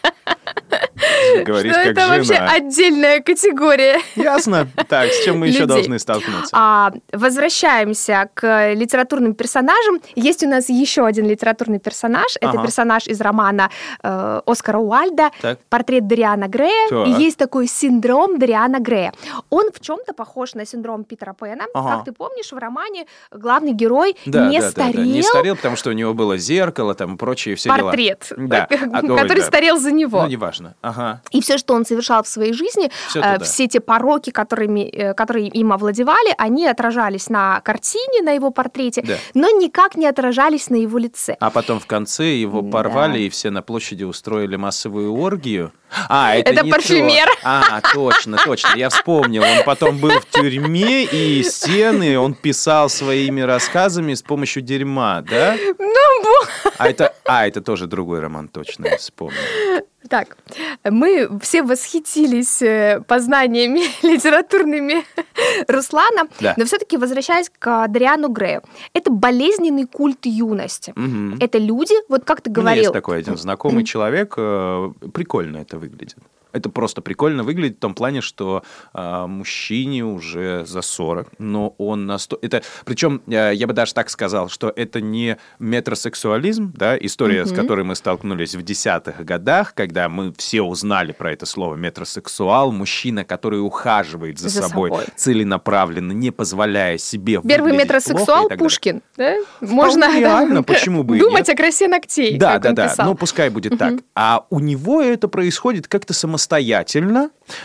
Говоришь 1.43 1.73
Что 1.73 1.83
как 1.83 1.91
это 1.91 2.07
вообще 2.07 2.35
жена. 2.35 2.51
отдельная 2.51 3.19
категория. 3.21 3.99
Ясно. 4.15 4.67
Так, 4.87 5.09
с 5.11 5.23
чем 5.23 5.39
мы 5.39 5.47
еще 5.47 5.65
должны 5.65 5.99
столкнуться? 5.99 6.49
А, 6.53 6.91
возвращаемся 7.11 8.29
к 8.33 8.73
литературным 8.73 9.33
персонажам. 9.33 9.99
Есть 10.15 10.43
у 10.43 10.47
нас 10.49 10.69
еще 10.69 11.05
один 11.05 11.27
литературный 11.27 11.79
персонаж. 11.79 12.37
Это 12.41 12.61
персонаж 12.61 13.07
из 13.07 13.19
романа 13.21 13.69
э, 14.01 14.41
Оскара 14.45 14.77
Уальда. 14.77 15.31
«Портрет 15.69 16.07
Дариана 16.07 16.47
Грея». 16.47 17.05
И 17.05 17.21
есть 17.23 17.37
такой 17.37 17.67
синдром 17.67 18.39
Дариана 18.39 18.79
Грея. 18.79 19.13
Он 19.49 19.71
в 19.71 19.79
чем-то 19.79 20.13
похож 20.13 20.53
на 20.53 20.65
синдром 20.65 21.03
Питера 21.03 21.33
Пэна. 21.33 21.65
Как 21.73 22.05
ты 22.05 22.11
помнишь, 22.11 22.51
в 22.51 22.57
романе 22.57 23.05
главный 23.31 23.73
герой 23.73 24.15
не 24.25 24.61
старел. 24.61 25.03
Не 25.03 25.23
старел, 25.23 25.55
потому 25.55 25.75
что 25.75 25.89
у 25.89 25.93
него 25.93 26.13
было 26.13 26.37
зеркало 26.37 26.93
там 26.95 27.15
и 27.15 27.17
прочие 27.17 27.55
все 27.55 27.69
дела. 27.69 27.89
Портрет, 27.89 28.31
Да. 28.37 28.67
А, 28.93 28.99
ой, 29.03 29.17
который 29.17 29.43
старел 29.43 29.79
за 29.79 29.91
него. 29.91 30.21
Ну, 30.21 30.27
неважно. 30.27 30.75
Ага. 30.81 31.21
И 31.31 31.41
все, 31.41 31.57
что 31.57 31.73
он 31.73 31.85
совершал 31.85 32.21
в 32.23 32.27
своей 32.27 32.53
жизни, 32.53 32.91
Всё 33.09 33.21
э, 33.21 33.39
все 33.39 33.67
те 33.67 33.79
пороки, 33.79 34.29
которыми, 34.29 34.81
э, 34.89 35.13
которые 35.13 35.47
им 35.47 35.73
овладевали, 35.73 36.33
они 36.37 36.67
отражались 36.67 37.29
на 37.29 37.59
картине, 37.61 38.21
на 38.21 38.31
его 38.31 38.51
портрете, 38.51 39.01
Да. 39.01 39.17
но 39.33 39.49
никак 39.49 39.95
не 39.95 40.05
отражались 40.05 40.69
на 40.69 40.75
его 40.75 40.97
лице. 40.99 41.35
А 41.39 41.49
потом 41.49 41.79
в 41.79 41.85
конце 41.87 42.35
его 42.35 42.61
Да. 42.61 42.71
порвали, 42.71 43.19
и 43.19 43.29
все 43.29 43.49
на 43.49 43.61
площади 43.61 44.03
устроили 44.03 44.55
массовую 44.57 45.13
оргию. 45.15 45.71
А, 46.09 46.35
это, 46.35 46.51
Это 46.51 46.63
не 46.65 46.71
парфюмер. 46.71 47.27
то. 47.27 47.33
А, 47.43 47.81
точно, 47.93 48.37
точно. 48.43 48.75
Я 48.75 48.89
вспомнил. 48.89 49.43
Он 49.43 49.63
потом 49.65 49.97
был 49.99 50.09
в 50.19 50.25
тюрьме, 50.25 51.03
и 51.05 51.43
стены 51.43 52.17
он 52.19 52.33
писал 52.33 52.89
своими 52.89 53.41
рассказами 53.41 54.13
с 54.13 54.21
помощью 54.21 54.63
дерьма, 54.63 55.21
да? 55.21 55.55
Ну, 55.79 56.23
бо- 56.23 56.71
А 56.77 56.89
это, 56.89 57.13
а, 57.25 57.47
это 57.47 57.61
тоже 57.61 57.85
другой 57.87 58.19
роман, 58.19 58.47
точно, 58.47 58.87
я 58.87 58.97
вспомнил. 58.97 59.37
Так, 60.09 60.37
мы 60.83 61.39
все 61.41 61.63
восхитились 61.63 62.61
э, 62.61 63.01
познаниями 63.07 63.81
литературными 64.05 65.05
Руслана, 65.67 66.27
Да. 66.39 66.53
но 66.57 66.65
все-таки 66.65 66.97
возвращаясь 66.97 67.49
к 67.49 67.87
Дариану 67.87 68.29
Грею, 68.29 68.63
это 68.93 69.11
болезненный 69.11 69.85
культ 69.85 70.25
юности. 70.25 70.93
Мгм. 70.95 71.37
Это 71.39 71.57
люди, 71.57 71.95
вот 72.09 72.25
как 72.25 72.41
ты 72.41 72.49
говорил, 72.51 72.83
есть 72.83 72.93
такой 72.93 73.19
один 73.19 73.37
знакомый 73.37 73.83
человек, 73.85 74.33
э, 74.37 74.91
прикольно 75.13 75.57
это 75.57 75.77
выглядит. 75.77 76.17
Это 76.53 76.69
просто 76.69 77.01
прикольно 77.01 77.43
выглядит 77.43 77.77
в 77.77 77.79
том 77.79 77.95
плане, 77.95 78.21
что 78.21 78.63
э, 78.93 79.25
мужчине 79.27 80.05
уже 80.05 80.65
за 80.65 80.81
40, 80.81 81.39
но 81.39 81.75
он 81.77 82.05
насто... 82.05 82.37
Это, 82.41 82.63
причем, 82.85 83.21
э, 83.27 83.51
я 83.53 83.67
бы 83.67 83.73
даже 83.73 83.93
так 83.93 84.09
сказал, 84.09 84.49
что 84.49 84.71
это 84.75 85.01
не 85.01 85.37
метросексуализм, 85.59 86.71
да, 86.75 86.97
история, 86.97 87.45
с 87.45 87.51
которой 87.51 87.83
мы 87.83 87.95
столкнулись 87.95 88.55
в 88.55 88.61
десятых 88.61 89.25
годах, 89.25 89.73
когда 89.73 90.09
мы 90.09 90.33
все 90.37 90.61
узнали 90.61 91.11
про 91.11 91.31
это 91.31 91.45
слово 91.45 91.75
метросексуал, 91.75 92.71
мужчина, 92.71 93.23
который 93.23 93.57
ухаживает 93.57 94.39
за, 94.39 94.49
За 94.49 94.61
собой, 94.63 94.89
собой. 94.89 95.05
целенаправленно, 95.15 96.11
не 96.11 96.31
позволяя 96.31 96.97
себе 96.97 97.41
Первый 97.41 97.75
метросексуал. 97.75 98.49
Пушкин, 98.49 99.01
да? 99.17 99.37
Можно 99.61 100.17
реально, 100.17 100.63
почему 100.63 101.03
бы 101.03 101.17
думать 101.17 101.49
о 101.49 101.55
красе 101.55 101.87
ногтей, 101.87 102.37
Да, 102.37 102.59
да, 102.59 102.71
да. 102.71 102.95
Ну, 103.05 103.15
пускай 103.15 103.49
будет 103.49 103.77
так. 103.77 103.95
А 104.15 104.45
у 104.49 104.59
него 104.59 105.01
это 105.01 105.27
происходит 105.27 105.87
как-то 105.87 106.13
самостоятельно, 106.13 106.42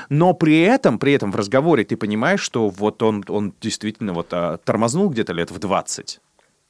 но 0.08 0.34
при 0.34 0.60
этом, 0.60 0.98
при 0.98 1.12
этом 1.12 1.32
в 1.32 1.36
разговоре 1.36 1.84
ты 1.84 1.96
понимаешь, 1.96 2.40
что 2.40 2.68
вот 2.68 3.02
он, 3.02 3.24
он 3.28 3.54
действительно 3.60 4.12
вот 4.12 4.28
а, 4.32 4.58
тормознул 4.58 5.08
где-то 5.10 5.32
лет 5.32 5.50
в 5.50 5.58
20. 5.58 6.20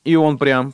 И 0.08 0.16
он 0.16 0.38
прям... 0.38 0.72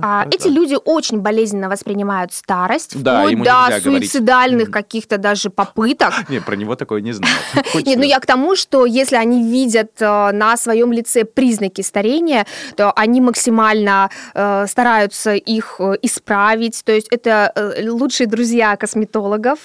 А 0.00 0.26
эти 0.30 0.46
люди 0.46 0.76
очень 0.84 1.18
болезненно 1.18 1.68
воспринимают 1.68 2.32
старость, 2.32 3.02
Да, 3.02 3.26
вплоть 3.26 3.42
до 3.42 3.80
суицидальных 3.82 4.70
каких-то 4.70 5.18
даже 5.18 5.50
попыток. 5.50 6.12
Не, 6.28 6.40
про 6.40 6.54
него 6.54 6.76
такое 6.76 7.00
не 7.00 7.12
знаю. 7.12 7.34
Хоть 7.72 7.84
Нет, 7.86 7.98
ну 7.98 8.04
я 8.04 8.20
к 8.20 8.26
тому, 8.26 8.54
что 8.54 8.86
если 8.86 9.16
они 9.16 9.50
видят 9.50 9.90
э, 10.00 10.30
на 10.32 10.56
своем 10.56 10.92
лице 10.92 11.24
признаки 11.24 11.80
старения, 11.80 12.46
то 12.76 12.92
они 12.92 13.20
максимально 13.20 14.08
э, 14.34 14.66
стараются 14.68 15.34
их 15.34 15.80
э, 15.80 15.94
исправить. 16.02 16.84
То 16.84 16.92
есть 16.92 17.08
это 17.10 17.52
лучшие 17.82 18.28
друзья 18.28 18.76
косметологов, 18.76 19.58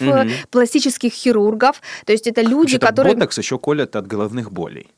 пластических 0.49 1.13
хирургов. 1.13 1.79
То 2.05 2.11
есть 2.11 2.25
это 2.25 2.41
люди, 2.41 2.79
которые... 2.79 3.13
ботокс 3.13 3.37
еще 3.37 3.59
колят 3.59 3.95
от 3.95 4.07
головных 4.07 4.51
болей. 4.51 4.89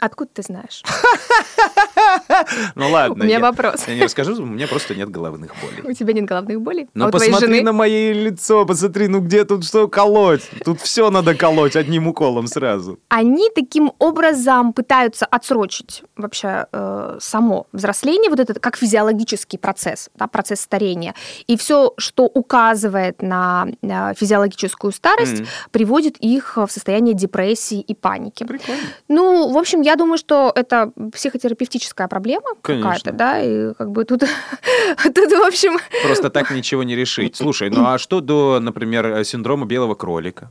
Откуда 0.00 0.30
ты 0.32 0.42
знаешь? 0.42 0.82
Ну 2.74 2.90
ладно. 2.90 3.14
У 3.14 3.18
меня 3.26 3.36
я- 3.36 3.40
вопрос. 3.40 3.84
Я 3.86 3.94
не 3.94 4.02
расскажу, 4.02 4.42
у 4.42 4.46
меня 4.46 4.66
просто 4.66 4.94
нет 4.94 5.10
головных 5.10 5.52
болей. 5.60 5.90
У 5.90 5.92
тебя 5.92 6.12
нет 6.12 6.24
головных 6.24 6.60
болей? 6.60 6.88
Ну 6.94 7.06
а 7.06 7.10
посмотри 7.10 7.62
на 7.62 7.72
мое 7.72 8.12
лицо, 8.12 8.64
посмотри, 8.66 9.08
ну 9.08 9.20
где 9.20 9.44
тут 9.44 9.64
что 9.64 9.88
колоть? 9.88 10.42
Тут 10.64 10.80
все 10.80 11.10
надо 11.10 11.34
колоть 11.34 11.76
одним 11.76 12.08
уколом 12.08 12.46
сразу. 12.46 12.98
они 13.08 13.50
таким 13.54 13.92
образом 13.98 14.72
пытаются 14.72 15.26
отсрочить 15.26 16.02
вообще 16.16 16.66
э, 16.72 17.18
само 17.20 17.66
взросление, 17.72 18.30
вот 18.30 18.40
это 18.40 18.54
как 18.58 18.76
физиологический 18.76 19.58
процесс, 19.58 20.10
да, 20.14 20.26
процесс 20.26 20.60
старения. 20.60 21.14
И 21.46 21.56
все, 21.56 21.92
что 21.96 22.24
указывает 22.24 23.22
на, 23.22 23.66
э, 23.82 24.14
физиологическую 24.14 24.92
старость, 24.92 25.40
Мгм. 25.40 25.46
приводит 25.70 26.16
их 26.18 26.56
в 26.56 26.68
состояние 26.68 27.14
депрессии 27.14 27.80
и 27.80 27.94
паники. 27.94 28.44
Прикольно. 28.44 28.80
Ну, 29.08 29.52
в 29.52 29.58
общем, 29.58 29.80
я 29.82 29.96
думаю, 29.96 30.18
что 30.18 30.52
это 30.54 30.92
психотерапевтическая 31.12 31.89
проблема 31.94 32.48
Конечно. 32.62 32.90
какая-то, 32.90 33.12
да, 33.12 33.40
и 33.40 33.74
как 33.74 33.90
бы 33.90 34.04
тут, 34.04 34.20
тут, 35.02 35.32
в 35.32 35.46
общем, 35.46 35.78
Просто 36.04 36.30
так 36.30 36.50
ничего 36.50 36.82
не 36.82 36.96
решить. 36.96 37.36
Слушай, 37.36 37.70
ну 37.70 37.86
а 37.86 37.98
что 37.98 38.20
до, 38.20 38.58
например, 38.60 39.24
синдрома 39.24 39.66
белого 39.66 39.94
кролика, 39.94 40.50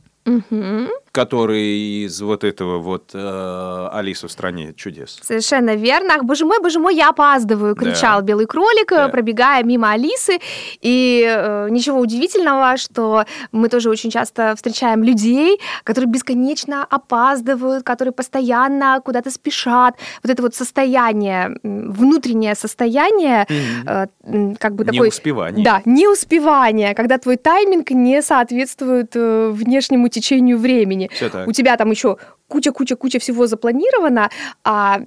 мгм. 0.50 0.88
который 1.12 2.04
из 2.06 2.20
вот 2.22 2.44
этого 2.44 2.78
вот 2.78 3.10
э, 3.14 3.88
Алису 3.92 4.28
в 4.28 4.30
стране 4.32 4.72
чудес? 4.76 5.18
Совершенно 5.22 5.74
верно. 5.74 6.14
Ах, 6.14 6.24
боже 6.24 6.44
мой, 6.44 6.58
боже 6.62 6.78
мой, 6.78 6.94
я 6.94 7.08
опаздываю, 7.08 7.74
Да. 7.74 7.80
кричал 7.80 8.22
белый 8.22 8.46
кролик, 8.46 8.92
э, 8.92 8.96
Да. 8.96 9.08
пробегая 9.08 9.64
мимо 9.64 9.90
Алисы. 9.90 10.38
И 10.80 11.24
э, 11.26 11.68
ничего 11.70 11.98
удивительного, 11.98 12.76
что 12.76 13.24
мы 13.50 13.68
тоже 13.68 13.90
очень 13.90 14.10
часто 14.10 14.54
встречаем 14.54 15.02
людей, 15.02 15.58
которые 15.82 16.08
бесконечно 16.10 16.86
опаздывают, 16.88 17.82
которые 17.84 18.12
постоянно 18.12 19.00
куда-то 19.04 19.30
спешат. 19.32 19.96
Вот 20.22 20.30
это 20.30 20.42
вот 20.42 20.54
состояние, 20.54 21.56
внутреннее 21.64 22.54
состояние, 22.54 23.46
э, 23.84 24.06
м, 24.24 24.54
как 24.54 24.74
бы 24.76 24.84
такой... 24.84 25.00
Неуспевание. 25.08 25.64
Да, 25.64 25.82
неуспевание, 25.84 26.94
когда 26.94 27.18
твой 27.18 27.36
тайминг 27.36 27.90
не 27.90 28.22
соответствует 28.22 29.10
э, 29.16 29.50
внешнему 29.52 30.06
течению 30.06 30.19
времени. 30.56 31.08
Все 31.12 31.28
так. 31.30 31.48
У 31.48 31.52
тебя 31.52 31.76
там 31.76 31.90
еще 31.90 32.16
куча-куча-куча 32.48 33.18
всего 33.18 33.46
запланировано, 33.46 34.30
а 34.64 35.00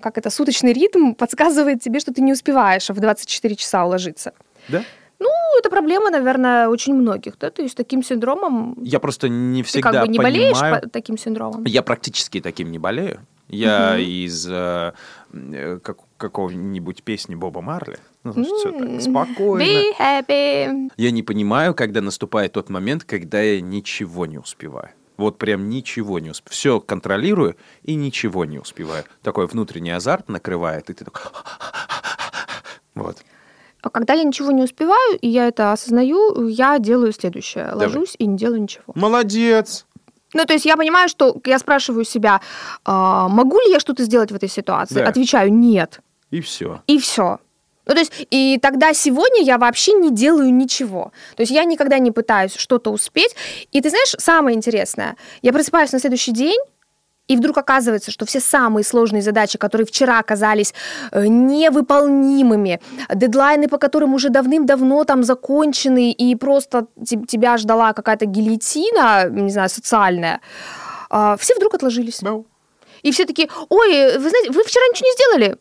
как 0.00 0.18
это, 0.18 0.30
суточный 0.30 0.72
ритм 0.72 1.12
подсказывает 1.14 1.80
тебе, 1.82 2.00
что 2.00 2.12
ты 2.12 2.20
не 2.22 2.32
успеваешь 2.32 2.88
в 2.90 2.98
24 3.00 3.54
часа 3.56 3.84
уложиться. 3.84 4.32
Да? 4.68 4.82
Ну, 5.18 5.28
это 5.58 5.70
проблема, 5.70 6.10
наверное, 6.10 6.68
очень 6.68 6.94
многих, 6.94 7.38
да, 7.38 7.50
то 7.50 7.62
есть 7.62 7.74
таким 7.76 8.02
синдромом 8.02 8.76
Я 8.82 9.00
просто 9.00 9.28
не 9.30 9.62
ты 9.62 9.68
всегда 9.68 9.92
как 9.92 10.02
бы 10.02 10.08
не 10.08 10.18
болеешь 10.18 10.52
понимаю. 10.60 10.82
по- 10.82 10.88
таким 10.90 11.16
синдромом. 11.16 11.64
Я 11.64 11.82
практически 11.82 12.40
таким 12.40 12.70
не 12.70 12.78
болею. 12.78 13.20
Я 13.48 13.92
Мгм. 13.94 14.00
из 14.02 14.46
э, 14.50 14.92
э, 15.32 15.78
как- 15.82 15.98
какого-нибудь 16.18 17.02
песни 17.02 17.34
Боба 17.34 17.60
Марли. 17.62 17.98
Ну, 18.34 18.44
все 18.44 18.72
так 18.72 19.00
спокойно. 19.00 19.62
Be 19.62 19.90
happy. 19.98 20.90
Я 20.96 21.10
не 21.10 21.22
понимаю, 21.22 21.74
когда 21.74 22.00
наступает 22.00 22.52
тот 22.52 22.68
момент, 22.70 23.04
когда 23.04 23.40
я 23.40 23.60
ничего 23.60 24.26
не 24.26 24.38
успеваю. 24.38 24.90
Вот 25.16 25.38
прям 25.38 25.68
ничего 25.68 26.18
не 26.18 26.30
успеваю. 26.30 26.52
Все 26.52 26.80
контролирую 26.80 27.56
и 27.82 27.94
ничего 27.94 28.44
не 28.44 28.58
успеваю. 28.58 29.04
Такой 29.22 29.46
внутренний 29.46 29.90
азарт 29.90 30.28
накрывает, 30.28 30.90
и 30.90 30.94
ты 30.94 31.04
такой... 31.04 31.22
Вот. 32.94 33.18
А 33.82 33.90
когда 33.90 34.14
я 34.14 34.24
ничего 34.24 34.50
не 34.52 34.62
успеваю, 34.62 35.18
и 35.20 35.28
я 35.28 35.48
это 35.48 35.72
осознаю, 35.72 36.48
я 36.48 36.78
делаю 36.78 37.12
следующее. 37.12 37.66
Давай. 37.66 37.86
Ложусь 37.86 38.16
и 38.18 38.26
не 38.26 38.36
делаю 38.36 38.62
ничего. 38.62 38.84
Молодец! 38.94 39.86
Ну, 40.34 40.44
то 40.44 40.54
есть 40.54 40.64
я 40.64 40.76
понимаю, 40.76 41.08
что 41.08 41.40
я 41.44 41.58
спрашиваю 41.58 42.04
себя, 42.04 42.40
а, 42.84 43.28
могу 43.28 43.60
ли 43.60 43.70
я 43.70 43.78
что-то 43.78 44.02
сделать 44.04 44.32
в 44.32 44.34
этой 44.34 44.48
ситуации? 44.48 44.96
Да. 44.96 45.08
Отвечаю, 45.08 45.52
нет. 45.52 46.00
И 46.30 46.40
все. 46.40 46.82
И 46.86 46.98
все. 46.98 47.38
Ну, 47.86 47.94
то 47.94 48.00
есть, 48.00 48.26
и 48.30 48.58
тогда 48.60 48.92
сегодня 48.92 49.42
я 49.42 49.58
вообще 49.58 49.92
не 49.92 50.10
делаю 50.10 50.52
ничего. 50.52 51.12
То 51.36 51.42
есть 51.42 51.52
я 51.52 51.64
никогда 51.64 51.98
не 51.98 52.10
пытаюсь 52.10 52.54
что-то 52.54 52.90
успеть. 52.90 53.34
И 53.70 53.80
ты 53.80 53.90
знаешь, 53.90 54.14
самое 54.18 54.56
интересное, 54.56 55.16
я 55.42 55.52
просыпаюсь 55.52 55.92
на 55.92 56.00
следующий 56.00 56.32
день, 56.32 56.58
и 57.28 57.36
вдруг 57.36 57.58
оказывается, 57.58 58.10
что 58.10 58.24
все 58.24 58.40
самые 58.40 58.84
сложные 58.84 59.22
задачи, 59.22 59.58
которые 59.58 59.86
вчера 59.86 60.22
казались 60.22 60.74
э, 61.10 61.26
невыполнимыми, 61.26 62.80
дедлайны, 63.12 63.68
по 63.68 63.78
которым 63.78 64.14
уже 64.14 64.28
давным-давно 64.28 65.04
там 65.04 65.24
закончены, 65.24 66.12
и 66.12 66.36
просто 66.36 66.86
те- 67.04 67.20
тебя 67.26 67.56
ждала 67.56 67.92
какая-то 67.92 68.26
гильотина, 68.26 69.28
не 69.28 69.50
знаю, 69.50 69.68
социальная, 69.68 70.40
а, 71.10 71.36
все 71.36 71.54
вдруг 71.56 71.74
отложились. 71.74 72.20
И 73.02 73.10
все 73.10 73.24
такие, 73.24 73.48
ой, 73.68 74.18
вы 74.18 74.30
знаете, 74.30 74.50
вы 74.50 74.62
вчера 74.64 74.84
ничего 74.88 75.08
не 75.08 75.14
сделали, 75.14 75.58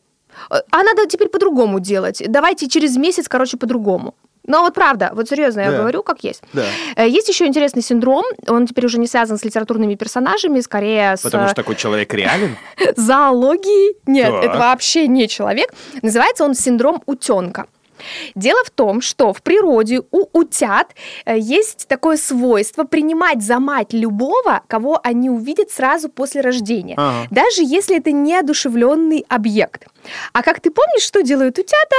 а 0.49 0.83
надо 0.83 1.05
теперь 1.07 1.29
по-другому 1.29 1.79
делать. 1.79 2.21
Давайте 2.27 2.67
через 2.67 2.97
месяц, 2.97 3.27
короче, 3.27 3.57
по-другому. 3.57 4.13
Но 4.47 4.61
вот 4.61 4.75
правда, 4.75 5.09
вот 5.13 5.27
серьезно 5.27 5.61
я 5.61 5.71
Да. 5.71 5.77
говорю, 5.77 6.03
как 6.03 6.23
есть. 6.23 6.43
Да. 6.53 6.65
Э, 6.95 7.07
Есть 7.09 7.27
еще 7.29 7.47
интересный 7.47 7.81
синдром, 7.81 8.23
он 8.47 8.67
теперь 8.67 8.85
уже 8.85 8.99
не 8.99 9.07
связан 9.07 9.37
с 9.39 9.43
литературными 9.43 9.95
персонажами, 9.95 10.59
скорее 10.61 11.17
с 11.17 11.21
Потому 11.21 11.45
э, 11.45 11.47
что 11.47 11.55
такой 11.55 11.75
человек 11.75 12.13
реален. 12.13 12.55
зоологией. 12.95 13.97
Нет, 14.05 14.31
это 14.43 14.57
вообще 14.59 15.07
не 15.07 15.27
человек. 15.27 15.73
Называется 16.03 16.43
он 16.43 16.53
синдром 16.53 17.01
утенка. 17.07 17.65
Дело 18.35 18.59
в 18.65 18.69
том, 18.69 19.01
что 19.01 19.33
в 19.33 19.41
природе 19.41 20.01
у 20.11 20.25
утят 20.33 20.93
э, 21.25 21.37
есть 21.37 21.87
такое 21.87 22.17
свойство 22.17 22.83
принимать 22.83 23.41
за 23.41 23.59
мать 23.59 23.93
любого, 23.93 24.61
кого 24.67 24.99
они 25.03 25.29
увидят 25.29 25.71
сразу 25.71 26.09
после 26.09 26.41
рождения, 26.41 26.95
Ага. 26.97 27.27
даже 27.31 27.61
если 27.63 27.97
это 27.97 28.11
неодушевленный 28.11 29.25
объект. 29.29 29.87
А 30.33 30.43
как 30.43 30.59
ты 30.59 30.69
помнишь, 30.69 31.03
что 31.03 31.23
делают 31.23 31.57
утята? 31.57 31.95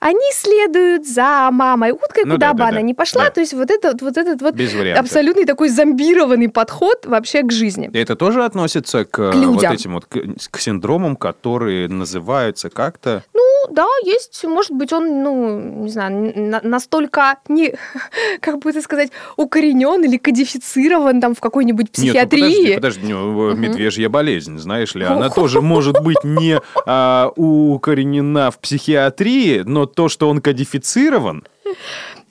Они 0.00 0.30
следуют 0.32 1.06
за 1.08 1.48
мамой 1.52 1.92
уткой, 1.92 2.24
Ну 2.26 2.34
куда 2.34 2.48
да, 2.48 2.52
бы 2.52 2.58
да, 2.58 2.64
она 2.66 2.76
да. 2.76 2.82
ни 2.82 2.92
пошла. 2.92 3.24
Да. 3.24 3.30
То 3.30 3.40
есть 3.40 3.54
вот 3.54 3.70
этот 3.70 4.02
вот 4.02 4.16
этот 4.18 4.42
вот 4.42 4.54
абсолютный 4.96 5.46
такой 5.46 5.68
зомбированный 5.70 6.48
подход 6.50 7.06
вообще 7.06 7.42
к 7.42 7.52
жизни. 7.52 7.88
И 7.92 7.98
Это 7.98 8.14
тоже 8.16 8.44
относится 8.44 9.04
к, 9.04 9.18
э, 9.18 9.30
К 9.32 9.34
людям. 9.34 9.52
вот 9.54 9.64
этим 9.64 9.94
вот 9.94 10.04
к, 10.06 10.18
к 10.50 10.58
синдромам, 10.60 11.16
которые 11.16 11.88
называются 11.88 12.68
как-то. 12.68 13.24
Ну, 13.32 13.42
да, 13.70 13.86
есть, 14.04 14.44
может 14.44 14.72
быть, 14.72 14.92
он, 14.92 15.22
ну, 15.22 15.60
не 15.84 15.90
знаю, 15.90 16.32
на- 16.36 16.60
настолько 16.62 17.38
не, 17.48 17.74
как 18.40 18.58
бы 18.58 18.70
это 18.70 18.82
сказать, 18.82 19.10
укоренен 19.36 20.04
или 20.04 20.16
кодифицирован 20.16 21.20
там 21.20 21.34
в 21.34 21.40
какой-нибудь 21.40 21.86
Нет, 21.86 21.98
ну 21.98 22.04
психиатрии. 22.04 22.74
подожди, 22.74 22.74
подожди, 22.74 23.12
э, 23.12 23.54
медвежья 23.56 24.08
болезнь, 24.08 24.58
знаешь 24.58 24.94
ли, 24.94 25.04
она 25.04 25.30
тоже 25.30 25.60
может 25.60 26.02
быть 26.02 26.22
не 26.24 26.60
а, 26.86 27.30
укоренена 27.36 28.50
в 28.50 28.58
психиатрии, 28.58 29.62
но 29.64 29.86
то, 29.86 30.08
что 30.08 30.28
он 30.28 30.40
кодифицирован, 30.40 31.46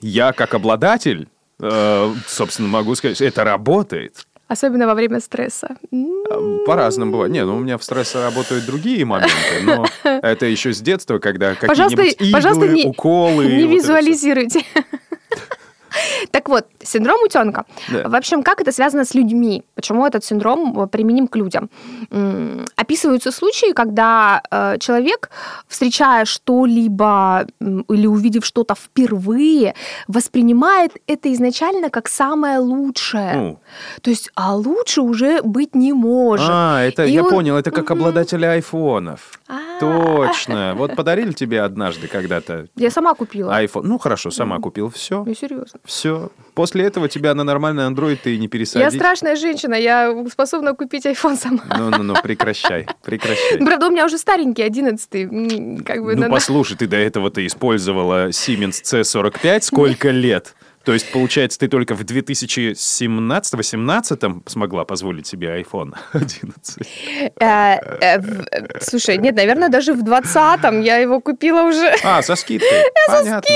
я 0.00 0.32
как 0.32 0.54
обладатель, 0.54 1.28
э, 1.60 2.14
собственно, 2.26 2.68
могу 2.68 2.94
сказать, 2.94 3.20
это 3.20 3.44
работает. 3.44 4.26
Особенно 4.48 4.86
во 4.86 4.94
время 4.94 5.20
стресса. 5.20 5.76
По-разному 6.66 7.12
бывает. 7.12 7.32
Не, 7.32 7.44
ну 7.44 7.56
у 7.56 7.58
меня 7.58 7.78
в 7.78 7.84
стрессе 7.84 8.22
работают 8.22 8.64
другие 8.64 9.04
моменты, 9.04 9.62
но 9.62 9.86
это 10.04 10.46
еще 10.46 10.72
с 10.72 10.80
детства, 10.80 11.18
когда 11.18 11.54
какие-нибудь 11.54 12.16
иглы, 12.20 12.32
пожалуйста, 12.32 12.68
не, 12.68 12.86
уколы. 12.86 13.46
не 13.46 13.64
вот 13.64 13.74
визуализируйте. 13.74 14.62
Так 16.30 16.48
вот, 16.48 16.66
синдром 16.82 17.22
утенка. 17.24 17.64
Да. 17.92 18.08
В 18.08 18.14
общем, 18.14 18.42
как 18.42 18.60
это 18.60 18.72
связано 18.72 19.04
с 19.04 19.14
людьми? 19.14 19.62
Почему 19.74 20.06
этот 20.06 20.24
синдром 20.24 20.78
э, 20.80 20.86
применим 20.86 21.28
к 21.28 21.36
людям? 21.36 21.70
Описываются 22.76 23.30
случаи, 23.32 23.72
когда 23.72 24.42
э, 24.50 24.78
человек, 24.78 25.30
встречая 25.68 26.24
что-либо 26.24 27.46
или 27.60 28.06
увидев 28.06 28.44
что-то 28.44 28.74
впервые, 28.74 29.74
воспринимает 30.08 30.92
это 31.06 31.32
изначально 31.32 31.90
как 31.90 32.08
самое 32.08 32.58
лучшее. 32.58 33.32
Ну, 33.34 33.58
То 34.02 34.10
есть, 34.10 34.30
а 34.34 34.54
лучше 34.54 35.00
уже 35.02 35.42
быть 35.42 35.74
не 35.74 35.92
может. 35.92 36.48
А, 36.50 36.82
это 36.82 37.04
И 37.04 37.12
я 37.12 37.22
он- 37.22 37.30
понял, 37.30 37.56
это 37.56 37.70
как 37.70 37.90
обладатели 37.90 38.44
айфонов. 38.44 39.40
А, 39.48 39.78
Точно. 39.80 40.74
Вот 40.76 40.96
подарили 40.96 41.32
тебе 41.32 41.62
однажды 41.62 42.08
когда-то 42.08 42.66
Я 42.76 42.90
сама 42.90 43.14
купила. 43.14 43.52
iPhone. 43.62 43.82
Ну 43.84 43.98
хорошо, 43.98 44.30
сама 44.30 44.58
купил. 44.58 44.90
Все. 44.90 45.24
Я 45.26 45.34
серьезно. 45.34 45.80
Все. 45.86 46.30
После 46.54 46.84
этого 46.84 47.08
тебя 47.08 47.34
на 47.34 47.44
нормальный 47.44 47.84
Android 47.84 48.18
ты 48.22 48.36
не 48.38 48.44
Я 48.44 48.48
пересадить. 48.48 48.94
страшная 48.94 49.36
женщина, 49.36 49.74
я 49.74 50.14
способна 50.32 50.72
купить 50.74 51.04
iPhone 51.06 51.36
сама. 51.36 51.62
Ну-ну-ну, 51.78 52.14
прекращай, 52.22 52.86
прекращай. 53.04 53.58
Правда, 53.58 53.88
у 53.88 53.90
меня 53.90 54.04
уже 54.06 54.16
старенький, 54.18 54.62
одиннадцатый. 54.62 55.24
м, 55.24 55.84
Как 55.84 56.02
бы 56.02 56.14
Ну 56.16 56.22
на- 56.22 56.30
послушай, 56.30 56.76
ты 56.76 56.86
до 56.86 56.96
этого 56.96 57.30
ты 57.30 57.44
использовала 57.46 58.28
Siemens 58.30 58.82
C45 58.82 59.60
сколько 59.62 60.10
лет? 60.10 60.54
То 60.84 60.92
есть, 60.94 61.10
получается, 61.12 61.58
ты 61.58 61.66
только 61.68 61.94
в 61.96 62.04
2017-18 62.04 64.42
смогла 64.46 64.84
позволить 64.84 65.26
себе 65.26 65.48
iPhone 65.60 65.94
11. 66.12 66.78
Э, 67.40 67.76
э, 68.00 68.20
Слушай, 68.80 69.18
нет, 69.18 69.34
наверное, 69.36 69.68
даже 69.68 69.92
в 69.94 70.02
двадцатом 70.04 70.80
я 70.82 70.96
его 70.98 71.20
купила 71.20 71.62
уже. 71.64 71.92
А, 72.04 72.22
со 72.22 72.36
скидкой. 72.36 72.82
Понятно. 73.08 73.50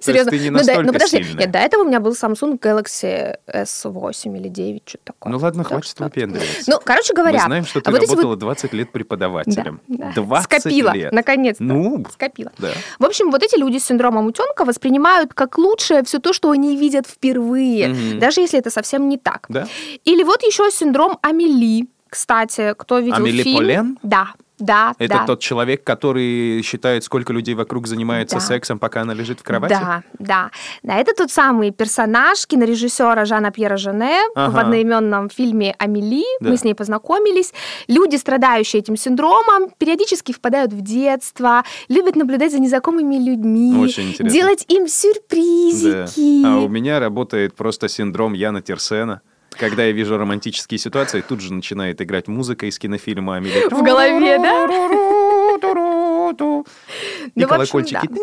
Серьезно. 0.00 0.30
ты 0.30 0.38
не 0.38 0.50
Ну, 0.50 0.58
да- 0.58 0.64
настолько 0.64 0.82
ну, 0.86 0.92
подожди, 0.92 1.16
сильная. 1.24 1.40
нет, 1.40 1.50
до 1.50 1.58
этого 1.58 1.82
у 1.82 1.86
меня 1.86 2.00
был 2.00 2.12
Samsung 2.12 2.58
Galaxy 2.58 3.36
S8 3.48 4.36
или 4.38 4.48
9, 4.48 4.82
что-то 4.86 5.04
такое. 5.04 5.32
Ну 5.32 5.38
ладно, 5.38 5.62
Так 5.64 5.72
хватит 5.72 5.90
что- 5.90 6.04
выпендриваться. 6.04 6.70
Ну, 6.70 6.78
короче 6.84 7.14
говоря, 7.14 7.38
Мы 7.40 7.44
знаем, 7.46 7.64
что 7.66 7.80
ты 7.80 7.88
а 7.88 7.92
вот 7.92 8.02
эти 8.02 8.08
вот- 8.10 8.16
работала 8.18 8.36
20 8.36 8.72
лет 8.72 8.92
преподавателем. 8.92 9.80
Да, 9.88 10.06
да. 10.14 10.22
20 10.22 10.60
Скопила, 10.62 10.92
лет. 10.92 11.12
наконец-то. 11.12 11.62
Ну, 11.64 12.04
Скопила. 12.12 12.52
да. 12.58 12.70
В 12.98 13.04
общем, 13.04 13.30
вот 13.30 13.42
эти 13.42 13.58
люди 13.58 13.78
с 13.78 13.84
синдромом 13.84 14.26
утенка 14.26 14.64
воспринимают 14.64 15.34
как 15.34 15.58
лучшее 15.58 16.02
все 16.04 16.18
то, 16.18 16.32
что 16.32 16.50
они 16.50 16.76
видят 16.76 17.06
впервые, 17.06 17.88
Мгм. 17.88 18.18
даже 18.18 18.40
если 18.40 18.58
это 18.58 18.70
совсем 18.70 19.08
не 19.08 19.18
так. 19.18 19.46
Да? 19.48 19.66
Или 20.04 20.22
вот 20.22 20.42
еще 20.42 20.70
синдром 20.70 21.18
Амели. 21.22 21.88
Кстати, 22.08 22.74
кто 22.76 22.98
видел 22.98 23.16
Амели 23.16 23.42
фильм? 23.42 23.56
Полен? 23.58 23.98
Да, 24.02 24.32
да, 24.60 24.94
Это 24.98 25.14
да. 25.18 25.26
тот 25.26 25.40
человек, 25.40 25.82
который 25.84 26.62
считает, 26.62 27.04
сколько 27.04 27.32
людей 27.32 27.54
вокруг 27.54 27.86
занимается 27.86 28.36
Да. 28.36 28.40
сексом, 28.40 28.78
пока 28.78 29.02
она 29.02 29.14
лежит 29.14 29.40
в 29.40 29.42
кровати? 29.42 29.70
Да, 29.72 30.02
да. 30.18 30.50
Да, 30.82 30.96
это 30.96 31.12
тот 31.14 31.30
самый 31.30 31.70
персонаж 31.70 32.46
кинорежиссера 32.46 33.24
Жана 33.24 33.50
Пьера 33.50 33.76
Жене 33.76 34.20
в 34.34 34.38
Ага. 34.38 34.60
одноименном 34.60 35.28
фильме 35.30 35.74
«Амели». 35.78 36.24
Да. 36.40 36.50
Мы 36.50 36.56
с 36.56 36.64
ней 36.64 36.74
познакомились. 36.74 37.52
Люди, 37.88 38.16
страдающие 38.16 38.80
этим 38.80 38.96
синдромом, 38.96 39.70
периодически 39.78 40.32
впадают 40.32 40.72
в 40.72 40.80
детство, 40.82 41.64
любят 41.88 42.16
наблюдать 42.16 42.52
за 42.52 42.58
незнакомыми 42.60 43.16
людьми, 43.16 43.76
Очень 43.76 44.10
интересно. 44.10 44.30
делать 44.30 44.64
им 44.68 44.84
Да. 44.84 44.88
сюрпризики. 44.90 46.44
А 46.46 46.58
у 46.58 46.68
меня 46.68 47.00
работает 47.00 47.54
просто 47.54 47.88
синдром 47.88 48.32
Яна 48.34 48.62
Терсена. 48.62 49.20
Когда 49.60 49.84
я 49.84 49.92
вижу 49.92 50.16
романтические 50.16 50.78
ситуации, 50.78 51.20
тут 51.20 51.40
же 51.40 51.52
начинает 51.52 52.00
играть 52.00 52.26
музыка 52.28 52.66
из 52.66 52.78
кинофильма 52.78 53.36
Амели. 53.36 53.68
В 53.68 53.82
голове, 53.82 54.38
да? 54.38 54.64
И 54.64 56.38
Ну, 56.38 57.44
общем, 57.44 57.48
колокольчики. 57.48 58.08
да. 58.08 58.16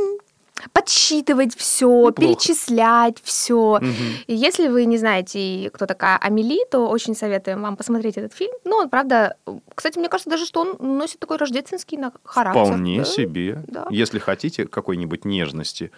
подсчитывать 0.73 1.55
все, 1.55 1.87
Неплохо. 1.87 2.13
перечислять 2.13 3.17
все. 3.23 3.79
И 4.25 4.33
если 4.33 4.67
вы 4.67 4.85
не 4.85 4.97
знаете, 4.97 5.69
кто 5.71 5.85
такая 5.85 6.17
Амели, 6.17 6.59
то 6.71 6.87
очень 6.89 7.15
советуем 7.15 7.61
вам 7.61 7.77
посмотреть 7.77 8.17
этот 8.17 8.33
фильм. 8.33 8.51
Ну, 8.65 8.77
он, 8.77 8.89
правда, 8.89 9.35
кстати, 9.75 9.99
мне 9.99 10.09
кажется 10.09 10.29
даже, 10.31 10.45
что 10.45 10.61
он 10.61 10.97
носит 10.97 11.19
такой 11.19 11.37
рождественский 11.37 11.99
характер. 12.23 12.65
Вполне 12.65 12.97
Да. 12.99 13.05
себе. 13.05 13.63
Да. 13.67 13.85
Если 13.91 14.17
хотите 14.19 14.65
какой-нибудь 14.65 15.25
нежности, 15.25 15.91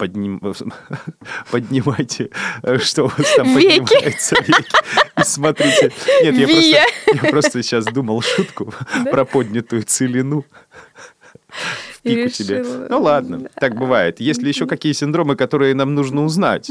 подним- 0.00 0.40
поднимайте, 1.50 2.30
э, 2.62 2.78
что 2.78 3.04
у 3.04 3.08
вас 3.08 3.34
там 3.36 3.56
Веки. 3.56 3.80
поднимается, 3.80 4.36
веки, 4.40 4.72
и 5.20 5.24
смотрите. 5.24 5.92
Нет, 6.22 6.34
я 6.36 6.46
просто, 6.46 7.24
я 7.24 7.30
просто 7.30 7.62
сейчас 7.62 7.84
думал 7.86 8.22
шутку 8.22 8.72
про 9.10 9.24
поднятую 9.24 9.82
целину. 9.82 10.44
В 11.94 12.02
пику 12.02 12.28
тебе. 12.30 12.58
решила, 12.58 12.86
Ну 12.88 13.02
ладно, 13.02 13.48
так 13.56 13.74
бывает. 13.76 14.20
Есть 14.20 14.42
ли 14.42 14.48
еще 14.48 14.66
какие 14.66 14.92
синдромы, 14.92 15.36
которые 15.36 15.74
нам 15.74 15.94
нужно 15.94 16.24
узнать? 16.24 16.70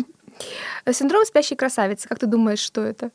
Синдром 0.92 1.26
спящей 1.26 1.56
красавицы. 1.58 2.08
Как 2.08 2.18
ты 2.20 2.26
думаешь, 2.26 2.60
что 2.60 2.82
это? 2.82 3.12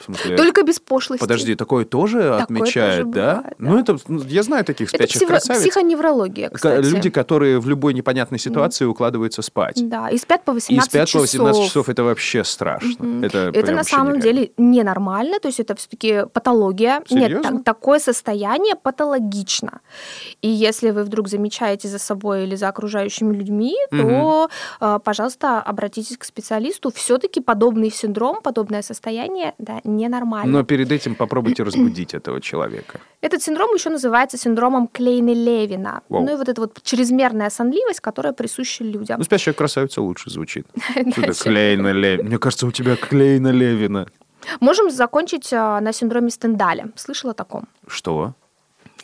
В 0.00 0.04
смысле, 0.04 0.36
Только 0.36 0.62
без 0.62 0.80
пошлости. 0.80 1.20
подожди, 1.20 1.54
такое 1.54 1.84
тоже 1.84 2.34
отмечают, 2.34 3.04
тоже 3.06 3.14
да? 3.14 3.34
бывает, 3.36 3.54
Ну 3.58 3.78
это, 3.78 3.98
ну, 4.08 4.22
я 4.24 4.42
знаю 4.42 4.64
таких 4.64 4.88
Это 4.88 4.96
спящих 5.04 5.16
психо- 5.20 5.32
красавиц. 5.32 5.60
психоневрология, 5.60 6.48
кстати. 6.50 6.86
Люди, 6.86 7.10
которые 7.10 7.60
в 7.60 7.68
любой 7.68 7.94
непонятной 7.94 8.38
ситуации 8.38 8.84
укладываются 8.86 9.42
спать. 9.42 9.76
Да, 9.88 10.08
и 10.08 10.16
спят 10.18 10.44
по 10.44 10.52
И 10.52 10.54
18 10.54 10.90
спят 10.90 11.02
по 11.02 11.06
часов. 11.06 11.20
18 11.22 11.64
часов, 11.66 11.88
это 11.88 12.02
вообще 12.04 12.44
страшно. 12.44 12.96
Мгм. 13.04 13.24
Это, 13.24 13.50
Это 13.54 13.72
на 13.72 13.84
самом 13.84 14.14
нереально. 14.18 14.22
деле 14.22 14.52
ненормально, 14.56 15.38
то 15.40 15.48
есть 15.48 15.60
это 15.60 15.74
все-таки 15.76 16.24
патология. 16.32 17.02
Нет, 17.10 17.24
Серьезно? 17.30 17.42
так- 17.42 17.64
такое 17.64 17.98
состояние 17.98 18.74
патологично. 18.76 19.80
И 20.42 20.48
если 20.48 20.90
вы 20.90 21.04
вдруг 21.04 21.28
замечаете 21.28 21.88
за 21.88 21.98
собой 21.98 22.44
или 22.44 22.56
за 22.56 22.68
окружающими 22.68 23.34
людьми, 23.36 23.74
то, 23.90 24.48
э, 24.80 24.98
пожалуйста, 25.04 25.60
обратитесь 25.60 26.16
к 26.16 26.24
специалисту. 26.24 26.90
Все-таки 26.94 27.40
подобный 27.40 27.90
синдром, 27.90 28.40
подобное 28.42 28.82
состояние, 28.82 29.54
да, 29.58 29.80
ненормально. 29.96 30.58
Но 30.58 30.64
перед 30.64 30.92
этим 30.92 31.14
попробуйте 31.14 31.62
разбудить 31.62 32.14
этого 32.14 32.40
человека. 32.40 33.00
Этот 33.20 33.42
синдром 33.42 33.74
еще 33.74 33.90
называется 33.90 34.38
синдромом 34.38 34.88
Клейна-Левина. 34.92 36.00
Ну 36.08 36.32
и 36.32 36.36
вот 36.36 36.48
эта 36.48 36.60
вот 36.60 36.82
чрезмерная 36.82 37.50
сонливость, 37.50 38.00
которая 38.00 38.32
присуща 38.32 38.84
людям. 38.84 39.18
Ну, 39.18 39.24
спящая 39.24 39.54
красавица 39.54 40.02
лучше 40.02 40.30
звучит. 40.30 40.66
Что 40.90 41.00
это 41.00 41.20
Дальше. 41.20 41.42
Клейна 41.44 41.92
Левина? 41.92 42.28
Мне 42.28 42.38
кажется, 42.38 42.66
у 42.66 42.70
тебя 42.72 42.96
Клейна 42.96 43.48
Левина. 43.48 44.06
Можем 44.60 44.90
закончить 44.90 45.52
э, 45.52 45.80
на 45.80 45.92
синдроме 45.92 46.30
Стендаля. 46.30 46.88
Слышала 46.96 47.32
о 47.32 47.34
таком? 47.34 47.68
Что? 47.86 48.34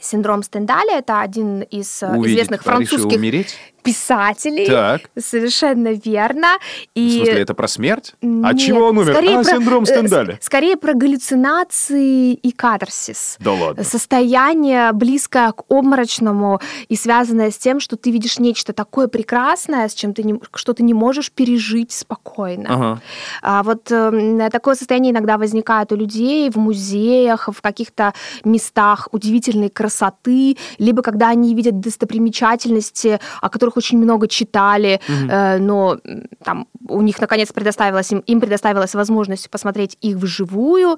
Синдром 0.00 0.42
Стендаля– 0.42 0.98
это 0.98 1.20
один 1.20 1.62
из 1.62 2.02
э, 2.02 2.08
Увидеть 2.10 2.36
известных 2.36 2.62
французских... 2.62 3.18
умереть? 3.18 3.56
Писателей. 3.86 4.66
Так. 4.66 5.02
Совершенно 5.18 5.92
верно. 5.92 6.48
И... 6.94 7.08
В 7.08 7.12
смысле, 7.12 7.40
это 7.40 7.54
про 7.54 7.68
смерть? 7.68 8.14
От 8.20 8.20
Нет, 8.22 8.58
чего 8.58 8.86
он 8.86 8.98
умер? 8.98 9.12
скорее 9.12 9.38
а, 9.38 9.42
про- 9.42 9.50
синдром 9.52 9.82
э, 9.84 9.86
Стендаля. 9.86 10.38
Скорее 10.40 10.76
про 10.76 10.94
галлюцинации 10.94 12.34
и 12.34 12.50
катарсис. 12.52 13.36
Да 13.40 13.52
ладно. 13.52 13.84
Состояние 13.84 14.92
близкое 14.92 15.52
к 15.52 15.64
обморочному 15.70 16.60
и 16.88 16.96
связанное 16.96 17.50
с 17.50 17.58
тем, 17.58 17.80
что 17.80 17.96
ты 17.96 18.10
видишь 18.10 18.38
нечто 18.38 18.72
такое 18.72 19.08
прекрасное, 19.08 19.88
с 19.88 19.94
чем 19.94 20.14
ты 20.14 20.22
не, 20.22 20.40
что 20.54 20.72
ты 20.72 20.82
не 20.82 20.94
можешь 20.94 21.30
пережить 21.30 21.92
спокойно. 21.92 22.66
Ага. 22.68 23.02
А 23.42 23.62
вот 23.62 23.90
эм, 23.90 24.50
такое 24.50 24.74
состояние 24.74 25.12
иногда 25.12 25.38
возникает 25.38 25.92
у 25.92 25.96
людей 25.96 26.50
в 26.50 26.56
музеях, 26.56 27.48
в 27.52 27.60
каких-то 27.60 28.14
местах 28.44 29.08
удивительной 29.12 29.68
красоты, 29.68 30.56
либо 30.78 31.02
когда 31.02 31.28
они 31.28 31.54
видят 31.54 31.80
достопримечательности, 31.80 33.20
о 33.40 33.48
которых 33.48 33.75
очень 33.76 33.98
много 33.98 34.28
читали, 34.28 35.00
э, 35.06 35.58
но 35.58 35.98
там 36.44 36.66
у 36.88 37.02
них 37.02 37.20
наконец 37.20 37.52
предоставилась 37.52 38.12
им, 38.12 38.18
им 38.20 38.40
предоставилась 38.40 38.94
возможность 38.94 39.50
посмотреть 39.50 39.96
их 40.00 40.16
вживую. 40.16 40.96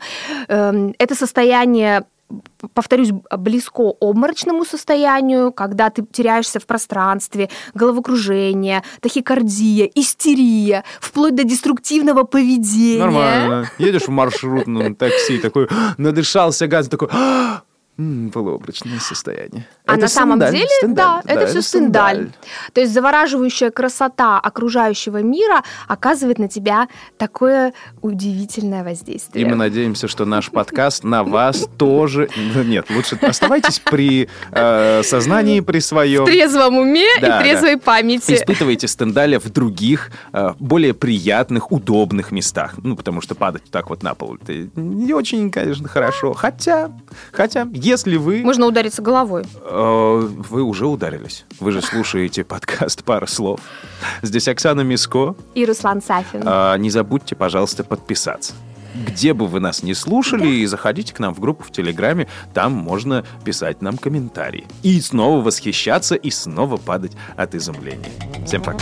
Эм, 0.48 0.94
Это 0.98 1.14
состояние 1.14 2.04
повторюсь, 2.74 3.10
близко 3.38 3.80
обморочному 4.00 4.64
состоянию, 4.64 5.52
когда 5.52 5.90
ты 5.90 6.04
теряешься 6.04 6.60
в 6.60 6.66
пространстве, 6.66 7.48
головокружение, 7.74 8.82
тахикардия, 9.00 9.88
истерия, 9.94 10.84
вплоть 11.00 11.34
до 11.34 11.44
деструктивного 11.44 12.24
поведения. 12.24 13.00
Нормально. 13.00 13.70
Едешь 13.78 14.02
в 14.02 14.10
маршрутном 14.10 14.94
такси, 14.94 15.38
такой, 15.38 15.68
надышался 15.96 16.66
газа, 16.66 16.90
такой, 16.90 17.08
«А, 17.12 17.62
полуобрачное 18.32 19.00
состояние. 19.00 19.66
А 19.84 19.94
Это 19.94 20.02
на 20.02 20.08
самом 20.08 20.38
стендаль, 20.38 20.52
деле, 20.52 20.68
стендаль, 20.78 21.22
да, 21.24 21.32
это 21.32 21.46
все 21.46 21.62
стендаль. 21.62 22.16
стендаль. 22.16 22.32
То 22.72 22.80
есть 22.80 22.92
завораживающая 22.92 23.70
красота 23.70 24.38
окружающего 24.38 25.20
мира 25.22 25.64
оказывает 25.88 26.38
на 26.38 26.48
тебя 26.48 26.88
такое 27.16 27.72
удивительное 28.00 28.84
воздействие. 28.84 29.44
И 29.44 29.48
мы 29.48 29.56
надеемся, 29.56 30.06
что 30.06 30.24
наш 30.24 30.50
подкаст 30.50 31.02
на 31.02 31.24
вас 31.24 31.68
тоже... 31.76 32.28
Ну, 32.54 32.62
Нет, 32.62 32.86
лучше 32.90 33.16
оставайтесь 33.20 33.80
при 33.80 34.28
э, 34.52 35.02
сознании, 35.02 35.60
при 35.60 35.80
своем. 35.80 36.22
в 36.22 36.26
трезвом 36.26 36.76
уме 36.76 37.08
Да, 37.20 37.40
и 37.40 37.42
трезвой 37.42 37.78
памяти. 37.78 38.34
Испытывайте 38.34 38.86
стендаля 38.86 39.40
в 39.40 39.50
других, 39.50 40.12
э, 40.32 40.54
более 40.60 40.94
приятных, 40.94 41.72
удобных 41.72 42.30
местах. 42.30 42.74
Ну, 42.82 42.96
потому 42.96 43.20
что 43.20 43.34
падать 43.34 43.64
так 43.72 43.90
вот 43.90 44.04
на 44.04 44.14
пол, 44.14 44.36
это 44.40 44.68
не 44.76 45.12
очень, 45.12 45.50
конечно, 45.50 45.88
хорошо. 45.88 46.32
Хотя, 46.32 46.92
хотя, 47.32 47.66
если 47.88 48.16
вы... 48.16 48.42
Можно 48.42 48.66
удариться 48.66 49.00
головой. 49.02 49.44
Э, 49.64 50.20
Вы 50.20 50.62
уже 50.62 50.86
ударились. 50.86 51.44
Вы 51.58 51.72
же 51.72 51.80
слушаете 51.82 52.44
подкаст 52.44 53.02
«Пара 53.04 53.26
слов». 53.26 53.60
Здесь 54.22 54.46
Оксана 54.48 54.82
Миско. 54.82 55.34
И 55.54 55.64
Руслан 55.64 56.02
Сафин. 56.02 56.42
А, 56.44 56.76
Не 56.76 56.90
забудьте, 56.90 57.34
пожалуйста, 57.34 57.84
подписаться. 57.84 58.52
Где 58.94 59.32
бы 59.32 59.46
вы 59.46 59.60
нас 59.60 59.82
не 59.82 59.94
слушали, 59.94 60.46
и 60.48 60.66
заходите 60.66 61.14
к 61.14 61.18
нам 61.18 61.32
в 61.34 61.40
группу 61.40 61.62
в 61.62 61.70
Телеграме, 61.70 62.26
там 62.52 62.72
можно 62.72 63.24
писать 63.44 63.80
нам 63.80 63.96
комментарии. 63.96 64.66
И 64.82 65.00
снова 65.00 65.40
восхищаться, 65.42 66.14
и 66.14 66.30
снова 66.30 66.76
падать 66.78 67.12
от 67.36 67.54
изумления. 67.54 68.10
Всем 68.46 68.62
пока. 68.62 68.78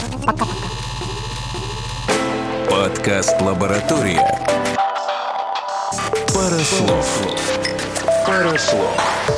Подкаст 2.71 3.41
«Лаборатория». 3.41 4.21
Пара 6.35 6.59
слов. 6.59 7.66
Пара 8.27 8.59
слов. 8.59 9.36